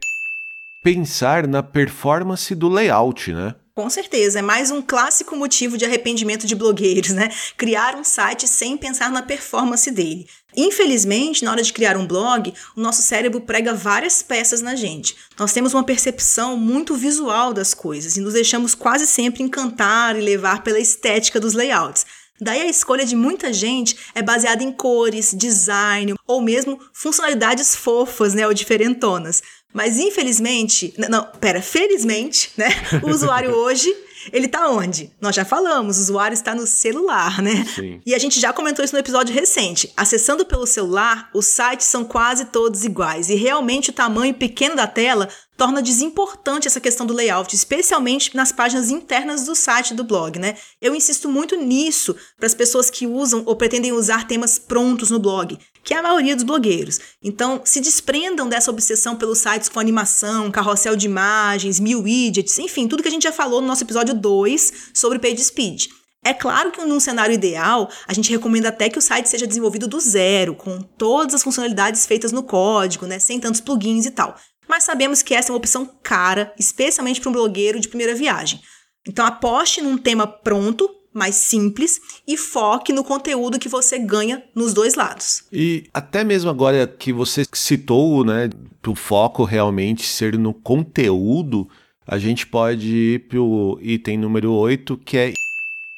[0.83, 3.55] pensar na performance do layout, né?
[3.81, 7.31] Com certeza, é mais um clássico motivo de arrependimento de blogueiros, né?
[7.57, 10.27] Criar um site sem pensar na performance dele.
[10.55, 15.17] Infelizmente, na hora de criar um blog, o nosso cérebro prega várias peças na gente.
[15.39, 20.21] Nós temos uma percepção muito visual das coisas e nos deixamos quase sempre encantar e
[20.21, 22.05] levar pela estética dos layouts.
[22.39, 28.33] Daí a escolha de muita gente é baseada em cores, design ou mesmo funcionalidades fofas,
[28.33, 29.43] né, ou diferentonas.
[29.73, 32.69] Mas infelizmente, não, pera, felizmente, né?
[33.03, 33.89] O usuário hoje,
[34.33, 35.11] ele tá onde?
[35.21, 37.65] Nós já falamos, o usuário está no celular, né?
[37.75, 38.01] Sim.
[38.05, 39.93] E a gente já comentou isso no episódio recente.
[39.97, 44.87] Acessando pelo celular, os sites são quase todos iguais e realmente o tamanho pequeno da
[44.87, 45.29] tela
[45.61, 50.57] torna desimportante essa questão do layout, especialmente nas páginas internas do site do blog, né?
[50.81, 55.19] Eu insisto muito nisso para as pessoas que usam ou pretendem usar temas prontos no
[55.19, 56.99] blog, que é a maioria dos blogueiros.
[57.23, 62.89] Então, se desprendam dessa obsessão pelos sites com animação, carrossel de imagens, mil widgets, enfim,
[62.89, 65.89] tudo que a gente já falou no nosso episódio 2 sobre page speed.
[66.25, 69.87] É claro que num cenário ideal, a gente recomenda até que o site seja desenvolvido
[69.87, 74.35] do zero, com todas as funcionalidades feitas no código, né, sem tantos plugins e tal
[74.71, 78.61] mas sabemos que essa é uma opção cara, especialmente para um blogueiro de primeira viagem.
[79.07, 84.73] Então aposte num tema pronto, mais simples e foque no conteúdo que você ganha nos
[84.73, 85.43] dois lados.
[85.53, 88.49] E até mesmo agora que você citou, né,
[88.87, 91.69] o foco realmente ser no conteúdo,
[92.07, 95.33] a gente pode ir para o item número 8, que é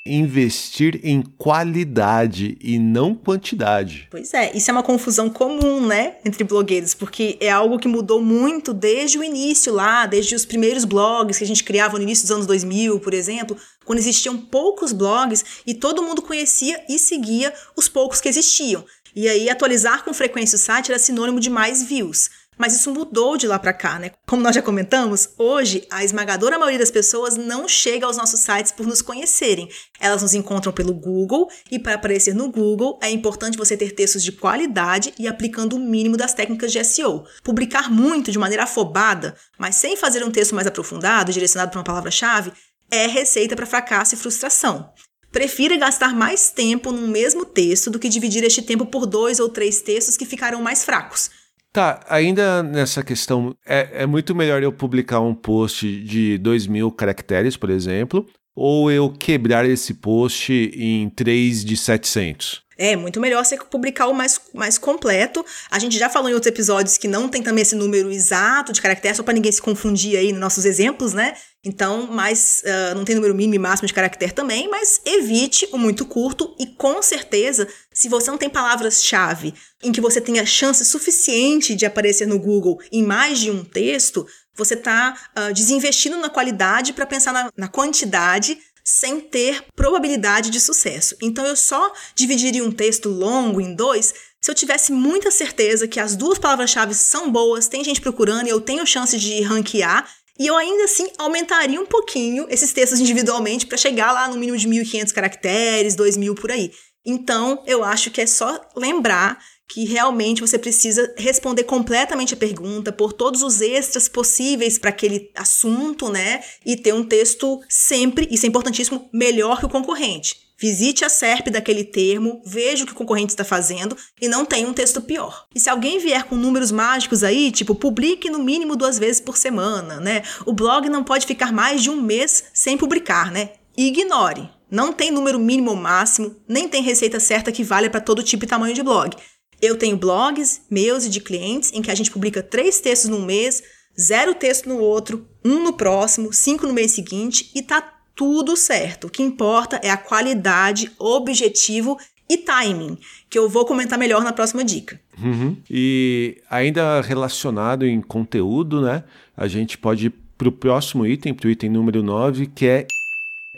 [0.04, 4.08] investir em qualidade e não quantidade.
[4.10, 8.20] Pois é, isso é uma confusão comum, né, entre blogueiros, porque é algo que mudou
[8.20, 12.24] muito desde o início lá, desde os primeiros blogs que a gente criava no início
[12.24, 17.52] dos anos 2000, por exemplo, quando existiam poucos blogs e todo mundo conhecia e seguia
[17.76, 18.84] os poucos que existiam.
[19.14, 22.30] E aí atualizar com frequência o site era sinônimo de mais views.
[22.58, 24.10] Mas isso mudou de lá para cá, né?
[24.26, 28.70] Como nós já comentamos, hoje a esmagadora maioria das pessoas não chega aos nossos sites
[28.70, 29.68] por nos conhecerem.
[29.98, 34.22] Elas nos encontram pelo Google e para aparecer no Google é importante você ter textos
[34.22, 37.24] de qualidade e aplicando o mínimo das técnicas de SEO.
[37.42, 41.84] Publicar muito de maneira afobada, mas sem fazer um texto mais aprofundado, direcionado para uma
[41.84, 42.52] palavra-chave,
[42.90, 44.92] é receita para fracasso e frustração.
[45.32, 49.48] Prefira gastar mais tempo num mesmo texto do que dividir este tempo por dois ou
[49.48, 51.30] três textos que ficarão mais fracos.
[51.72, 56.92] Tá, ainda nessa questão, é, é muito melhor eu publicar um post de 2 mil
[56.92, 62.62] caracteres, por exemplo, ou eu quebrar esse post em 3 de 700?
[62.76, 65.44] É, muito melhor você publicar o mais, mais completo.
[65.70, 68.82] A gente já falou em outros episódios que não tem também esse número exato de
[68.82, 71.35] caracteres, só para ninguém se confundir aí nos nossos exemplos, né?
[71.64, 75.79] Então, mas uh, não tem número mínimo e máximo de caractere também, mas evite o
[75.79, 80.85] muito curto e com certeza, se você não tem palavras-chave em que você tenha chance
[80.85, 86.29] suficiente de aparecer no Google em mais de um texto, você está uh, desinvestindo na
[86.29, 91.16] qualidade para pensar na, na quantidade sem ter probabilidade de sucesso.
[91.22, 96.01] Então eu só dividiria um texto longo em dois se eu tivesse muita certeza que
[96.01, 100.05] as duas palavras-chave são boas, tem gente procurando e eu tenho chance de ranquear.
[100.38, 104.57] E eu ainda assim aumentaria um pouquinho esses textos individualmente para chegar lá no mínimo
[104.57, 106.71] de 1.500 caracteres, 2.000 por aí.
[107.05, 112.92] Então, eu acho que é só lembrar que realmente você precisa responder completamente a pergunta,
[112.92, 116.42] por todos os extras possíveis para aquele assunto, né?
[116.64, 120.37] E ter um texto sempre, isso é importantíssimo, melhor que o concorrente.
[120.62, 124.68] Visite a SERP daquele termo, veja o que o concorrente está fazendo e não tenha
[124.68, 125.48] um texto pior.
[125.53, 129.37] E se alguém vier com números mágicos aí, tipo, publique no mínimo duas vezes por
[129.37, 130.22] semana, né?
[130.46, 133.55] O blog não pode ficar mais de um mês sem publicar, né?
[133.77, 134.48] Ignore.
[134.70, 138.44] Não tem número mínimo ou máximo, nem tem receita certa que valha para todo tipo
[138.44, 139.16] e tamanho de blog.
[139.61, 143.25] Eu tenho blogs meus e de clientes em que a gente publica três textos num
[143.25, 143.64] mês,
[144.01, 149.07] zero texto no outro, um no próximo, cinco no mês seguinte e tá tudo certo.
[149.07, 151.98] O que importa é a qualidade, objetivo
[152.29, 152.98] e timing,
[153.29, 155.01] que eu vou comentar melhor na próxima dica.
[155.22, 155.57] Uhum.
[155.68, 159.05] E ainda relacionado em conteúdo, né?
[159.37, 162.87] A gente pode ir para o próximo item, para o item número 9, que é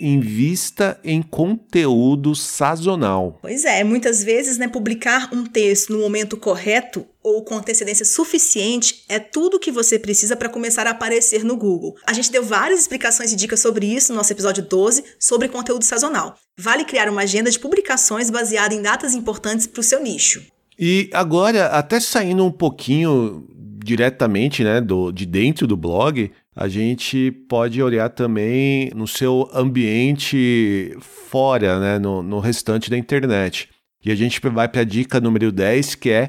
[0.00, 3.38] invista em conteúdo sazonal.
[3.40, 9.04] Pois é, muitas vezes, né, publicar um texto no momento correto ou com antecedência suficiente
[9.08, 11.96] é tudo que você precisa para começar a aparecer no Google.
[12.06, 15.84] A gente deu várias explicações e dicas sobre isso no nosso episódio 12 sobre conteúdo
[15.84, 16.36] sazonal.
[16.58, 20.42] Vale criar uma agenda de publicações baseada em datas importantes para o seu nicho.
[20.78, 23.46] E agora, até saindo um pouquinho
[23.84, 30.96] diretamente né, do, de dentro do blog, a gente pode olhar também no seu ambiente
[31.00, 33.68] fora, né, no, no restante da internet.
[34.04, 36.28] E a gente vai para a dica número 10, que é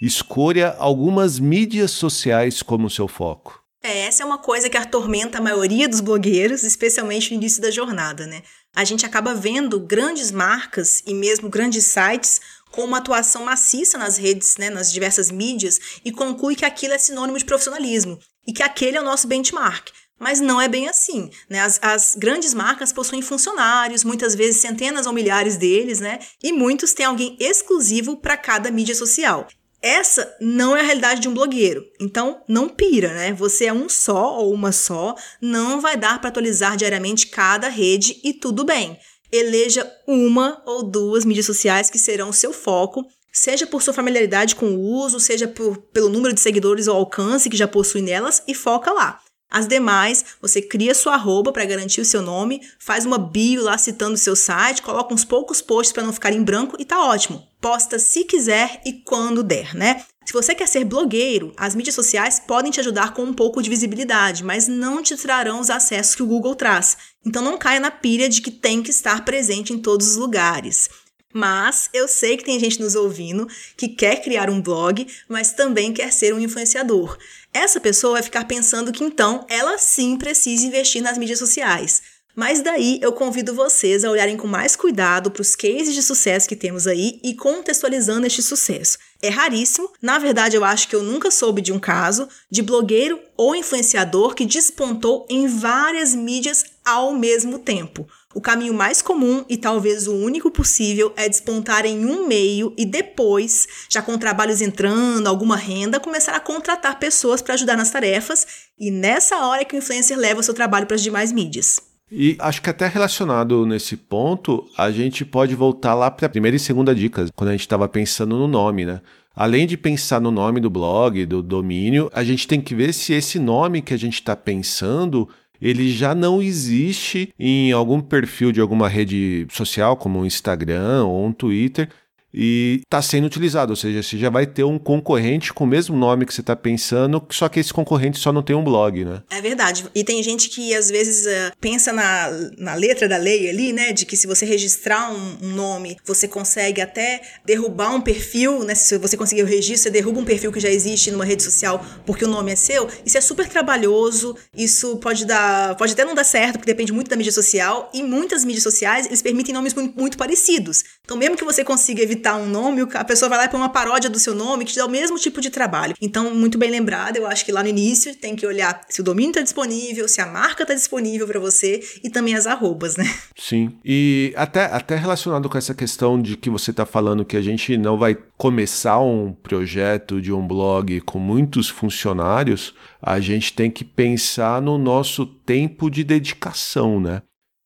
[0.00, 3.60] escolha algumas mídias sociais como seu foco.
[3.82, 7.70] É, essa é uma coisa que atormenta a maioria dos blogueiros, especialmente no início da
[7.70, 8.42] jornada, né?
[8.76, 14.16] A gente acaba vendo grandes marcas e mesmo grandes sites com uma atuação maciça nas
[14.16, 18.18] redes, né, nas diversas mídias, e conclui que aquilo é sinônimo de profissionalismo
[18.50, 19.90] e que aquele é o nosso benchmark.
[20.18, 21.30] Mas não é bem assim.
[21.48, 21.60] Né?
[21.60, 26.18] As, as, grandes marcas possuem funcionários, muitas vezes centenas ou milhares deles, né?
[26.42, 29.46] E muitos têm alguém exclusivo para cada mídia social.
[29.80, 31.84] Essa não é a realidade de um blogueiro.
[32.00, 33.32] Então, não pira, né?
[33.34, 38.20] Você é um só ou uma só, não vai dar para atualizar diariamente cada rede
[38.24, 38.98] e tudo bem.
[39.30, 44.54] Eleja uma ou duas mídias sociais que serão o seu foco, seja por sua familiaridade
[44.54, 48.42] com o uso, seja por, pelo número de seguidores ou alcance que já possui nelas
[48.46, 49.20] e foca lá.
[49.50, 53.76] As demais, você cria sua arroba para garantir o seu nome, faz uma bio lá
[53.76, 57.04] citando o seu site, coloca uns poucos posts para não ficar em branco e tá
[57.04, 57.42] ótimo.
[57.60, 60.04] Posta se quiser e quando der, né?
[60.24, 63.68] Se você quer ser blogueiro, as mídias sociais podem te ajudar com um pouco de
[63.68, 66.96] visibilidade, mas não te trarão os acessos que o Google traz.
[67.26, 70.88] Então não caia na pilha de que tem que estar presente em todos os lugares.
[71.32, 75.92] Mas eu sei que tem gente nos ouvindo que quer criar um blog, mas também
[75.92, 77.16] quer ser um influenciador.
[77.54, 82.02] Essa pessoa vai ficar pensando que então ela sim precisa investir nas mídias sociais.
[82.34, 86.48] Mas daí eu convido vocês a olharem com mais cuidado para os cases de sucesso
[86.48, 88.98] que temos aí e contextualizando este sucesso.
[89.20, 93.20] É raríssimo, na verdade eu acho que eu nunca soube de um caso de blogueiro
[93.36, 98.06] ou influenciador que despontou em várias mídias ao mesmo tempo.
[98.32, 102.86] O caminho mais comum e talvez o único possível é despontar em um meio e
[102.86, 108.46] depois, já com trabalhos entrando, alguma renda, começar a contratar pessoas para ajudar nas tarefas
[108.78, 111.82] e nessa hora é que o influencer leva o seu trabalho para as demais mídias.
[112.08, 116.56] E acho que até relacionado nesse ponto, a gente pode voltar lá para a primeira
[116.56, 119.00] e segunda dica, quando a gente estava pensando no nome, né?
[119.34, 123.12] Além de pensar no nome do blog, do domínio, a gente tem que ver se
[123.12, 125.28] esse nome que a gente está pensando
[125.60, 131.26] ele já não existe em algum perfil de alguma rede social, como um Instagram ou
[131.26, 131.88] um Twitter,
[132.32, 135.96] e está sendo utilizado, ou seja, você já vai ter um concorrente com o mesmo
[135.96, 139.22] nome que você está pensando, só que esse concorrente só não tem um blog, né?
[139.30, 139.86] É verdade.
[139.94, 143.92] E tem gente que às vezes uh, pensa na, na letra da lei ali, né?
[143.92, 148.74] De que se você registrar um, um, nome, você consegue até derrubar um perfil, né?
[148.74, 151.84] Se você conseguir o registro, você derruba um perfil que já existe numa rede social
[152.06, 152.88] porque o nome é seu.
[153.04, 155.74] Isso é super trabalhoso, isso pode dar.
[155.76, 157.90] pode até não dar certo, porque depende muito da mídia social.
[157.92, 160.84] E muitas mídias sociais, eles permitem nomes muito, muito parecidos.
[161.04, 163.68] Então, mesmo que você consiga evitar um nome, a pessoa vai lá e põe uma
[163.68, 165.94] paródia do seu nome que te dá o mesmo tipo de trabalho.
[166.00, 169.04] Então, muito bem lembrado, eu acho que lá no início tem que olhar se o
[169.04, 173.04] domínio está disponível, se a marca está disponível para você e também as arrobas, né?
[173.36, 173.72] Sim.
[173.84, 177.76] E até, até relacionado com essa questão de que você está falando que a gente
[177.76, 183.84] não vai começar um projeto de um blog com muitos funcionários, a gente tem que
[183.84, 187.22] pensar no nosso tempo de dedicação, né?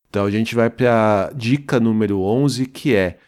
[0.09, 3.19] Então a gente vai para a dica número 11, que é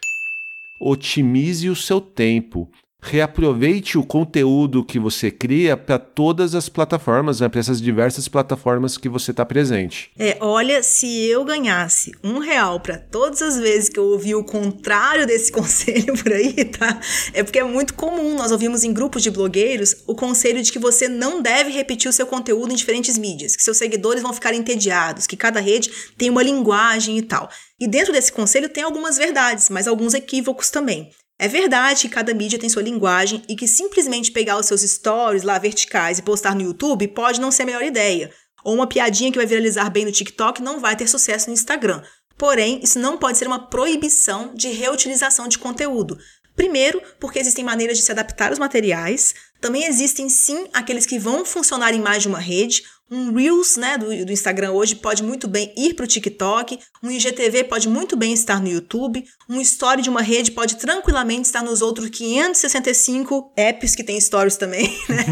[0.78, 2.70] otimize o seu tempo.
[3.06, 8.98] Reaproveite o conteúdo que você cria para todas as plataformas, né, para essas diversas plataformas
[8.98, 10.10] que você está presente.
[10.18, 14.42] É, olha, se eu ganhasse um real para todas as vezes que eu ouvi o
[14.42, 17.00] contrário desse conselho por aí, tá?
[17.32, 20.78] É porque é muito comum, nós ouvimos em grupos de blogueiros o conselho de que
[20.78, 24.52] você não deve repetir o seu conteúdo em diferentes mídias, que seus seguidores vão ficar
[24.52, 27.48] entediados, que cada rede tem uma linguagem e tal.
[27.78, 31.10] E dentro desse conselho tem algumas verdades, mas alguns equívocos também.
[31.38, 35.42] É verdade que cada mídia tem sua linguagem e que simplesmente pegar os seus stories
[35.42, 38.30] lá verticais e postar no YouTube pode não ser a melhor ideia.
[38.64, 42.02] Ou uma piadinha que vai viralizar bem no TikTok não vai ter sucesso no Instagram.
[42.38, 46.18] Porém, isso não pode ser uma proibição de reutilização de conteúdo.
[46.54, 49.34] Primeiro, porque existem maneiras de se adaptar aos materiais.
[49.60, 53.96] Também existem sim aqueles que vão funcionar em mais de uma rede, um Reels né,
[53.96, 58.16] do, do Instagram hoje pode muito bem ir para o TikTok, um IGTV pode muito
[58.16, 63.52] bem estar no YouTube, um Story de uma rede pode tranquilamente estar nos outros 565
[63.56, 64.86] apps que tem stories também.
[65.08, 65.24] Né?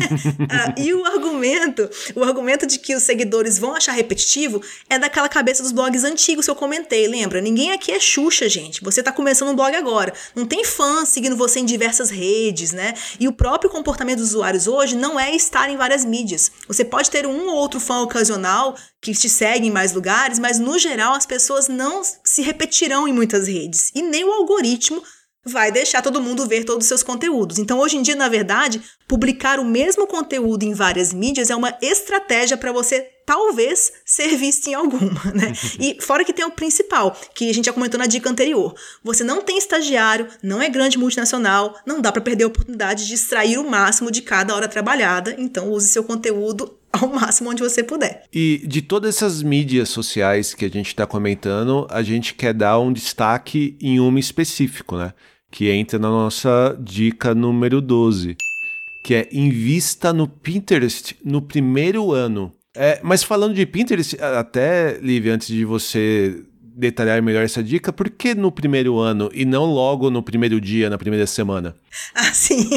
[0.51, 5.29] ah, e o argumento, o argumento de que os seguidores vão achar repetitivo é daquela
[5.29, 7.41] cabeça dos blogs antigos que eu comentei, lembra?
[7.41, 8.83] Ninguém aqui é Xuxa, gente.
[8.83, 10.13] Você está começando um blog agora.
[10.35, 12.95] Não tem fãs seguindo você em diversas redes, né?
[13.19, 16.53] E o próprio comportamento dos usuários hoje não é estar em várias mídias.
[16.69, 20.59] Você pode ter um ou outro fã ocasional que te segue em mais lugares, mas
[20.59, 25.03] no geral as pessoas não se repetirão em muitas redes e nem o algoritmo
[25.45, 27.59] vai deixar todo mundo ver todos os seus conteúdos.
[27.59, 31.77] Então, hoje em dia, na verdade, publicar o mesmo conteúdo em várias mídias é uma
[31.83, 35.53] estratégia para você talvez ser visto em alguma, né?
[35.79, 38.75] E fora que tem o principal, que a gente já comentou na dica anterior.
[39.03, 43.15] Você não tem estagiário, não é grande multinacional, não dá para perder a oportunidade de
[43.15, 47.83] extrair o máximo de cada hora trabalhada, então use seu conteúdo ao máximo onde você
[47.83, 48.25] puder.
[48.33, 52.79] E de todas essas mídias sociais que a gente está comentando, a gente quer dar
[52.79, 55.13] um destaque em uma específico, né?
[55.51, 58.37] Que entra na nossa dica número 12,
[59.05, 62.53] que é invista no Pinterest no primeiro ano.
[62.77, 66.45] É, mas falando de Pinterest, até, Liv, antes de você
[66.77, 70.91] detalhar melhor essa dica, por que no primeiro ano e não logo no primeiro dia,
[70.91, 71.75] na primeira semana?
[72.13, 72.69] Ah, sim.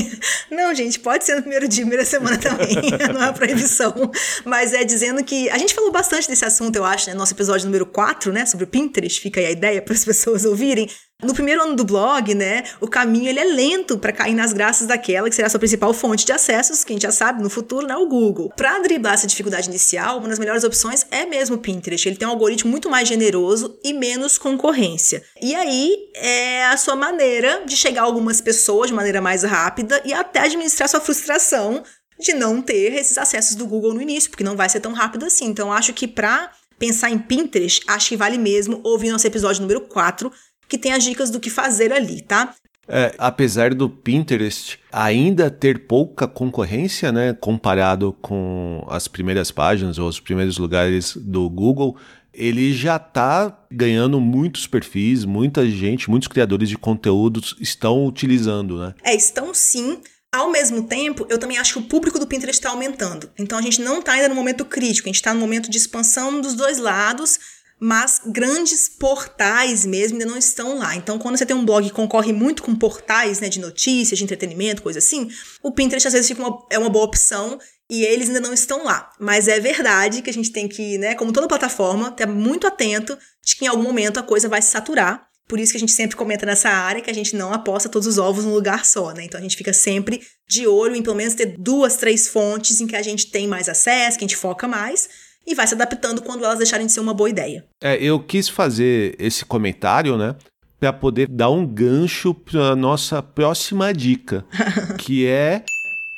[0.51, 2.75] Não, gente, pode ser no primeiro dia, primeira semana também,
[3.13, 4.11] não é proibição.
[4.45, 5.49] Mas é dizendo que.
[5.49, 7.15] A gente falou bastante desse assunto, eu acho, né?
[7.15, 8.45] Nosso episódio número 4, né?
[8.45, 10.87] Sobre o Pinterest, fica aí a ideia para as pessoas ouvirem.
[11.23, 14.85] No primeiro ano do blog, né, o caminho ele é lento para cair nas graças
[14.85, 17.49] daquela que será a sua principal fonte de acessos, que a gente já sabe no
[17.49, 18.53] futuro, né, o Google.
[18.55, 22.07] Para driblar essa dificuldade inicial, uma das melhores opções é mesmo o Pinterest.
[22.07, 25.23] Ele tem um algoritmo muito mais generoso e menos concorrência.
[25.41, 29.99] E aí é a sua maneira de chegar a algumas pessoas de maneira mais rápida
[30.05, 31.81] e até administrar sua frustração
[32.19, 35.25] de não ter esses acessos do Google no início, porque não vai ser tão rápido
[35.25, 35.45] assim.
[35.45, 39.81] Então, acho que para pensar em Pinterest, acho que vale mesmo ouvir nosso episódio número
[39.81, 40.31] 4
[40.67, 42.53] que tem as dicas do que fazer ali, tá?
[42.89, 50.07] É, apesar do Pinterest ainda ter pouca concorrência, né, comparado com as primeiras páginas ou
[50.07, 51.97] os primeiros lugares do Google,
[52.33, 58.93] ele já está ganhando muitos perfis, muita gente, muitos criadores de conteúdos estão utilizando, né?
[59.03, 59.99] É, estão sim.
[60.31, 63.29] Ao mesmo tempo, eu também acho que o público do Pinterest está aumentando.
[63.39, 65.77] Então a gente não está ainda no momento crítico, a gente está no momento de
[65.77, 67.39] expansão dos dois lados
[67.79, 70.95] mas grandes portais mesmo ainda não estão lá.
[70.95, 74.23] Então, quando você tem um blog que concorre muito com portais né, de notícias, de
[74.23, 75.29] entretenimento, coisa assim,
[75.61, 77.59] o Pinterest às vezes fica uma, é uma boa opção
[77.89, 79.11] e eles ainda não estão lá.
[79.19, 83.17] Mas é verdade que a gente tem que, né, como toda plataforma, estar muito atento
[83.43, 85.27] de que em algum momento a coisa vai se saturar.
[85.47, 88.07] Por isso que a gente sempre comenta nessa área que a gente não aposta todos
[88.07, 89.23] os ovos num lugar só, né?
[89.23, 92.87] Então a gente fica sempre de olho em pelo menos ter duas, três fontes em
[92.87, 95.07] que a gente tem mais acesso, que a gente foca mais
[95.47, 97.65] e vai se adaptando quando elas deixarem de ser uma boa ideia.
[97.81, 100.35] É, eu quis fazer esse comentário, né?
[100.79, 104.45] Para poder dar um gancho para nossa próxima dica,
[104.99, 105.63] que é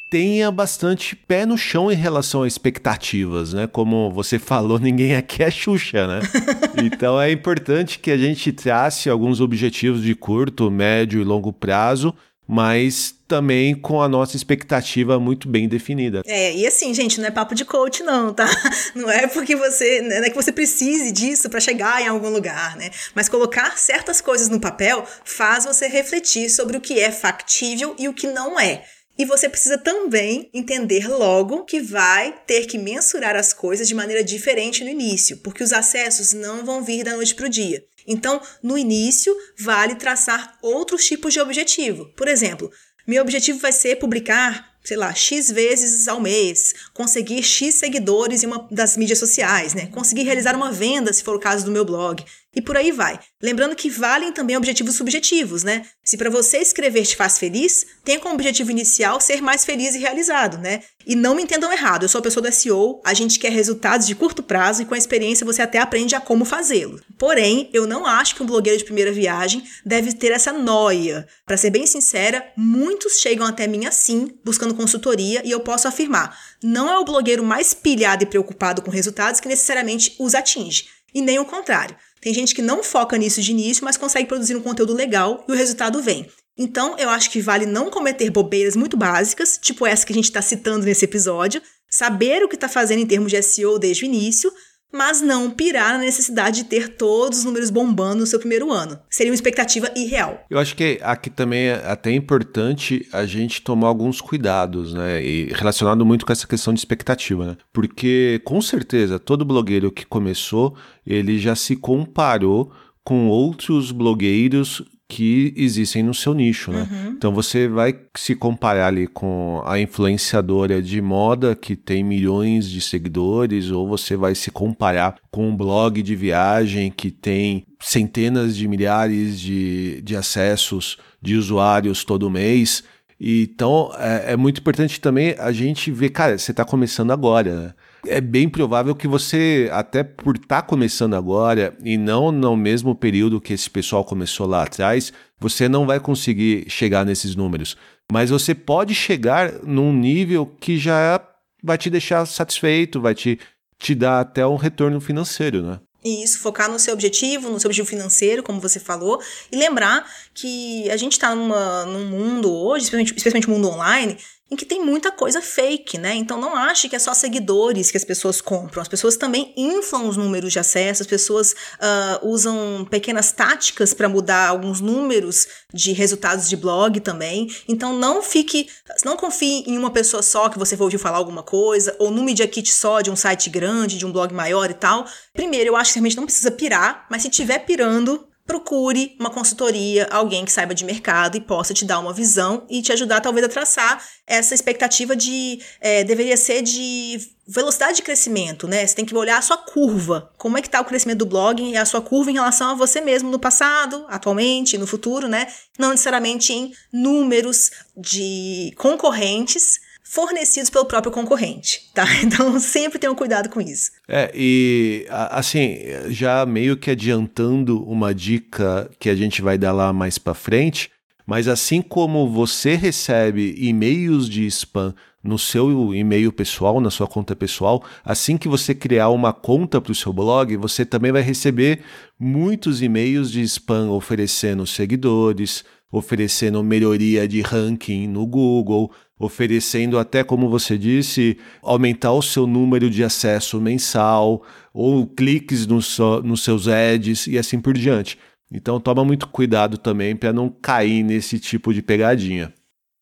[0.10, 3.68] tenha bastante pé no chão em relação a expectativas, né?
[3.68, 6.20] Como você falou, ninguém aqui é Xuxa, né?
[6.82, 12.16] Então é importante que a gente trace alguns objetivos de curto, médio e longo prazo
[12.52, 16.24] mas também com a nossa expectativa muito bem definida.
[16.26, 18.50] É, e assim, gente, não é papo de coach não, tá?
[18.96, 22.76] Não é porque você, não é que você precise disso para chegar em algum lugar,
[22.76, 22.90] né?
[23.14, 28.08] Mas colocar certas coisas no papel faz você refletir sobre o que é factível e
[28.08, 28.84] o que não é.
[29.18, 34.24] E você precisa também entender logo que vai ter que mensurar as coisas de maneira
[34.24, 37.84] diferente no início, porque os acessos não vão vir da noite para o dia.
[38.08, 42.06] Então, no início, vale traçar outros tipos de objetivo.
[42.16, 42.72] Por exemplo,
[43.10, 48.48] meu objetivo vai ser publicar sei lá, X vezes ao mês, conseguir X seguidores em
[48.48, 49.88] uma das mídias sociais, né?
[49.88, 52.24] Conseguir realizar uma venda, se for o caso do meu blog.
[52.56, 53.20] E por aí vai.
[53.42, 55.86] Lembrando que valem também objetivos subjetivos, né?
[56.04, 60.00] Se para você escrever te faz feliz, tem como objetivo inicial ser mais feliz e
[60.00, 60.82] realizado, né?
[61.06, 64.06] E não me entendam errado, eu sou a pessoa do SEO, a gente quer resultados
[64.06, 67.00] de curto prazo e com a experiência você até aprende a como fazê-lo.
[67.18, 71.28] Porém, eu não acho que um blogueiro de primeira viagem deve ter essa noia.
[71.46, 76.38] Para ser bem sincera, muitos chegam até mim assim, buscando consultoria, e eu posso afirmar,
[76.64, 81.22] não é o blogueiro mais pilhado e preocupado com resultados que necessariamente os atinge, e
[81.22, 81.96] nem o contrário.
[82.22, 85.52] Tem gente que não foca nisso de início, mas consegue produzir um conteúdo legal e
[85.52, 86.30] o resultado vem.
[86.58, 90.26] Então, eu acho que vale não cometer bobeiras muito básicas, tipo essa que a gente
[90.26, 94.06] está citando nesse episódio, saber o que está fazendo em termos de SEO desde o
[94.06, 94.52] início,
[94.92, 99.00] mas não pirar na necessidade de ter todos os números bombando no seu primeiro ano.
[99.10, 100.46] Seria uma expectativa irreal.
[100.50, 105.24] Eu acho que aqui também é até importante a gente tomar alguns cuidados, né?
[105.24, 107.58] E relacionado muito com essa questão de expectativa, né?
[107.72, 110.76] Porque com certeza todo blogueiro que começou,
[111.06, 112.72] ele já se comparou
[113.04, 116.88] com outros blogueiros que existem no seu nicho, né?
[116.90, 117.14] Uhum.
[117.18, 122.80] Então você vai se comparar ali com a influenciadora de moda que tem milhões de
[122.80, 128.68] seguidores, ou você vai se comparar com um blog de viagem que tem centenas de
[128.68, 132.84] milhares de, de acessos de usuários todo mês.
[133.20, 137.74] Então é, é muito importante também a gente ver, cara, você está começando agora, né?
[138.08, 142.96] É bem provável que você, até por estar tá começando agora e não no mesmo
[142.96, 147.76] período que esse pessoal começou lá atrás, você não vai conseguir chegar nesses números.
[148.12, 151.22] Mas você pode chegar num nível que já
[151.64, 153.40] vai te deixar satisfeito, vai te,
[153.78, 155.80] te dar até um retorno financeiro, né?
[156.04, 159.22] Isso, focar no seu objetivo, no seu objetivo financeiro, como você falou,
[159.52, 164.18] e lembrar que a gente está num mundo hoje, especialmente, especialmente mundo online,
[164.52, 166.16] em que tem muita coisa fake, né?
[166.16, 168.82] Então não ache que é só seguidores que as pessoas compram.
[168.82, 174.10] As pessoas também inflam os números de acesso, as pessoas uh, usam pequenas táticas para
[174.10, 177.48] mudar alguns números de resultados de blog também.
[177.68, 178.68] Então não fique,
[179.06, 182.24] não confie em uma pessoa só que você vai ouvir falar alguma coisa, ou no
[182.24, 185.06] Media Kit só de um site grande, de um blog maior e tal.
[185.34, 190.08] Primeiro, eu acho que realmente não precisa pirar, mas se tiver pirando, procure uma consultoria,
[190.10, 193.46] alguém que saiba de mercado e possa te dar uma visão e te ajudar talvez
[193.46, 198.86] a traçar essa expectativa de é, deveria ser de velocidade de crescimento, né?
[198.86, 201.62] Você tem que olhar a sua curva, como é que está o crescimento do blog
[201.62, 205.48] e a sua curva em relação a você mesmo no passado, atualmente, no futuro, né?
[205.78, 209.80] Não necessariamente em números de concorrentes
[210.10, 212.04] fornecidos pelo próprio concorrente, tá?
[212.26, 213.92] Então sempre tenham cuidado com isso.
[214.08, 215.78] É, e assim,
[216.10, 220.90] já meio que adiantando uma dica que a gente vai dar lá mais para frente,
[221.28, 227.36] mas assim como você recebe e-mails de spam no seu e-mail pessoal, na sua conta
[227.36, 231.82] pessoal, assim que você criar uma conta para o seu blog, você também vai receber
[232.20, 240.50] muitos e-mails de spam oferecendo seguidores, oferecendo melhoria de ranking no Google, oferecendo até, como
[240.50, 244.42] você disse, aumentar o seu número de acesso mensal
[244.74, 248.18] ou cliques no so, nos seus ads e assim por diante.
[248.50, 252.54] Então toma muito cuidado também para não cair nesse tipo de pegadinha.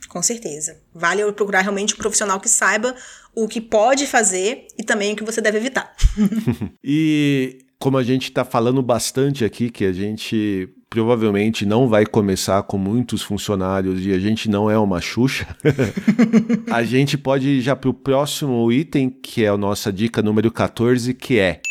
[0.09, 0.81] Com certeza.
[0.93, 2.95] Vale eu procurar realmente um profissional que saiba
[3.35, 5.95] o que pode fazer e também o que você deve evitar.
[6.83, 12.63] e como a gente está falando bastante aqui, que a gente provavelmente não vai começar
[12.63, 15.47] com muitos funcionários e a gente não é uma Xuxa,
[16.71, 20.51] a gente pode ir já para o próximo item, que é a nossa dica número
[20.51, 21.61] 14, que é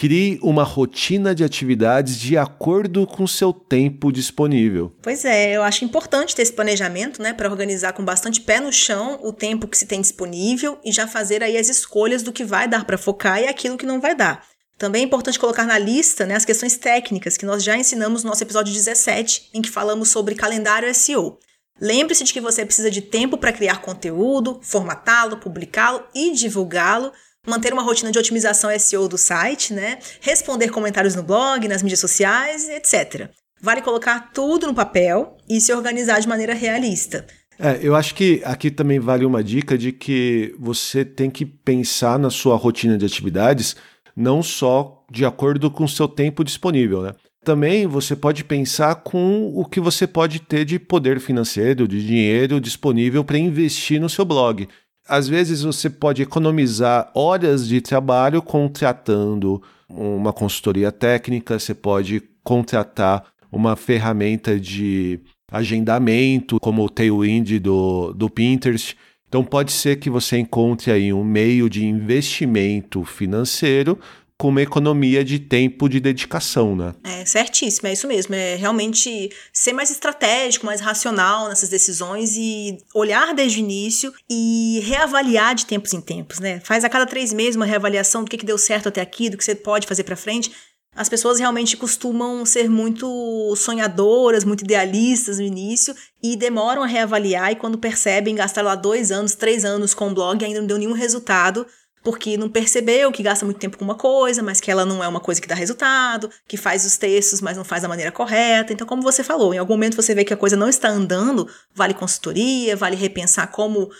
[0.00, 4.90] Crie uma rotina de atividades de acordo com seu tempo disponível.
[5.02, 8.72] Pois é, eu acho importante ter esse planejamento, né, para organizar com bastante pé no
[8.72, 12.44] chão o tempo que se tem disponível e já fazer aí as escolhas do que
[12.44, 14.42] vai dar para focar e aquilo que não vai dar.
[14.80, 18.30] Também é importante colocar na lista né, as questões técnicas que nós já ensinamos no
[18.30, 21.38] nosso episódio 17, em que falamos sobre calendário SEO.
[21.78, 27.12] Lembre-se de que você precisa de tempo para criar conteúdo, formatá-lo, publicá-lo e divulgá-lo,
[27.46, 29.98] manter uma rotina de otimização SEO do site, né?
[30.22, 33.28] responder comentários no blog, nas mídias sociais, etc.
[33.60, 37.26] Vale colocar tudo no papel e se organizar de maneira realista.
[37.58, 42.18] É, eu acho que aqui também vale uma dica de que você tem que pensar
[42.18, 43.76] na sua rotina de atividades
[44.16, 47.12] não só de acordo com o seu tempo disponível, né?
[47.42, 52.60] Também você pode pensar com o que você pode ter de poder financeiro, de dinheiro
[52.60, 54.68] disponível para investir no seu blog.
[55.08, 63.24] Às vezes você pode economizar horas de trabalho contratando uma consultoria técnica, você pode contratar
[63.50, 65.18] uma ferramenta de
[65.50, 68.96] agendamento, como o Tailwind do, do Pinterest.
[69.30, 73.96] Então pode ser que você encontre aí um meio de investimento financeiro
[74.36, 76.94] com uma economia de tempo de dedicação, né?
[77.04, 78.34] É, certíssimo, é isso mesmo.
[78.34, 84.80] É realmente ser mais estratégico, mais racional nessas decisões e olhar desde o início e
[84.82, 86.58] reavaliar de tempos em tempos, né?
[86.64, 89.36] Faz a cada três meses uma reavaliação do que, que deu certo até aqui, do
[89.36, 90.50] que você pode fazer para frente.
[90.94, 97.52] As pessoas realmente costumam ser muito sonhadoras, muito idealistas no início e demoram a reavaliar
[97.52, 100.66] e quando percebem, gastaram lá dois anos, três anos com o blog e ainda não
[100.66, 101.64] deu nenhum resultado,
[102.02, 105.06] porque não percebeu que gasta muito tempo com uma coisa, mas que ela não é
[105.06, 108.72] uma coisa que dá resultado, que faz os textos, mas não faz da maneira correta.
[108.72, 111.48] Então, como você falou, em algum momento você vê que a coisa não está andando,
[111.72, 113.90] vale consultoria, vale repensar como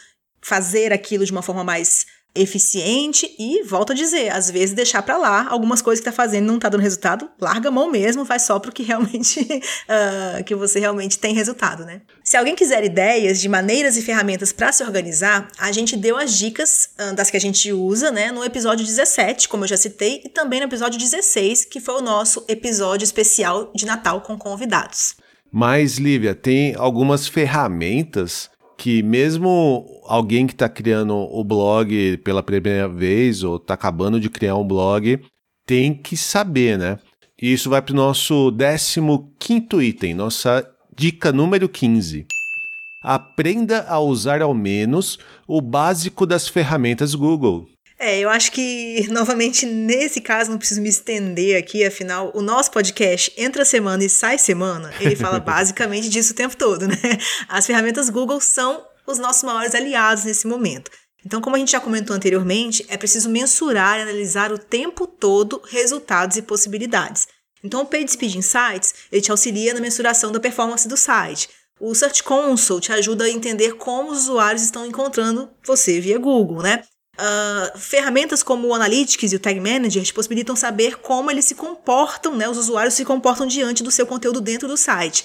[0.42, 5.16] fazer aquilo de uma forma mais eficiente e volto a dizer, às vezes deixar para
[5.16, 8.42] lá algumas coisas que tá fazendo não tá dando resultado, larga a mão mesmo, faz
[8.42, 12.02] só pro que realmente uh, que você realmente tem resultado, né?
[12.22, 16.34] Se alguém quiser ideias de maneiras e ferramentas para se organizar, a gente deu as
[16.34, 20.22] dicas uh, das que a gente usa, né, no episódio 17, como eu já citei,
[20.24, 25.16] e também no episódio 16, que foi o nosso episódio especial de Natal com convidados.
[25.52, 28.48] Mas, Lívia, tem algumas ferramentas
[28.80, 34.30] que mesmo alguém que está criando o blog pela primeira vez ou está acabando de
[34.30, 35.20] criar um blog
[35.66, 36.98] tem que saber, né?
[37.40, 38.50] E isso vai para o nosso
[39.38, 40.66] 15 item, nossa
[40.96, 42.26] dica número 15.
[43.02, 47.66] Aprenda a usar ao menos o básico das ferramentas Google.
[48.02, 52.70] É, eu acho que, novamente, nesse caso, não preciso me estender aqui, afinal, o nosso
[52.70, 56.96] podcast entra semana e sai semana, ele fala basicamente disso o tempo todo, né?
[57.46, 60.90] As ferramentas Google são os nossos maiores aliados nesse momento.
[61.26, 65.60] Então, como a gente já comentou anteriormente, é preciso mensurar e analisar o tempo todo
[65.68, 67.28] resultados e possibilidades.
[67.62, 71.50] Então, o PageSpeed Insights ele te auxilia na mensuração da performance do site.
[71.78, 76.62] O Search Console te ajuda a entender como os usuários estão encontrando você via Google,
[76.62, 76.82] né?
[77.18, 81.54] Uh, ferramentas como o Analytics e o Tag Manager te possibilitam saber como eles se
[81.54, 82.48] comportam, né?
[82.48, 85.24] Os usuários se comportam diante do seu conteúdo dentro do site.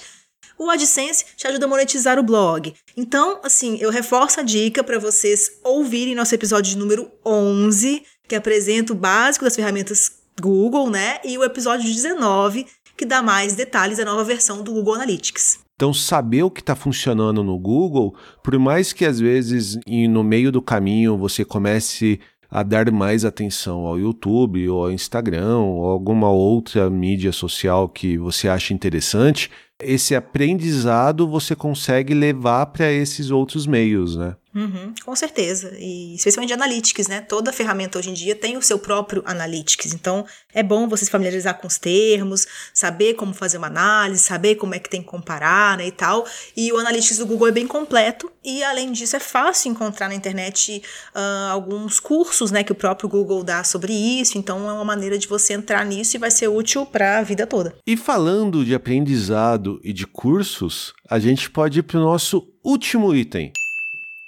[0.58, 2.74] O AdSense te ajuda a monetizar o blog.
[2.96, 8.34] Então, assim, eu reforço a dica para vocês ouvirem nosso episódio de número 11, que
[8.34, 11.18] apresenta o básico das ferramentas Google, né?
[11.24, 12.66] E o episódio 19,
[12.96, 15.65] que dá mais detalhes da nova versão do Google Analytics.
[15.76, 20.50] Então, saber o que está funcionando no Google, por mais que às vezes no meio
[20.50, 22.18] do caminho você comece
[22.50, 28.16] a dar mais atenção ao YouTube ou ao Instagram ou alguma outra mídia social que
[28.16, 34.34] você acha interessante, esse aprendizado você consegue levar para esses outros meios, né?
[34.56, 35.76] Uhum, com certeza.
[35.78, 37.20] E especialmente de analytics, né?
[37.20, 39.92] Toda ferramenta hoje em dia tem o seu próprio analytics.
[39.92, 44.54] Então, é bom você se familiarizar com os termos, saber como fazer uma análise, saber
[44.54, 46.26] como é que tem que comparar, né, e tal.
[46.56, 50.14] E o analytics do Google é bem completo e, além disso, é fácil encontrar na
[50.14, 50.82] internet
[51.14, 54.38] uh, alguns cursos, né, que o próprio Google dá sobre isso.
[54.38, 57.46] Então, é uma maneira de você entrar nisso e vai ser útil para a vida
[57.46, 57.76] toda.
[57.86, 63.14] E falando de aprendizado e de cursos, a gente pode ir para o nosso último
[63.14, 63.52] item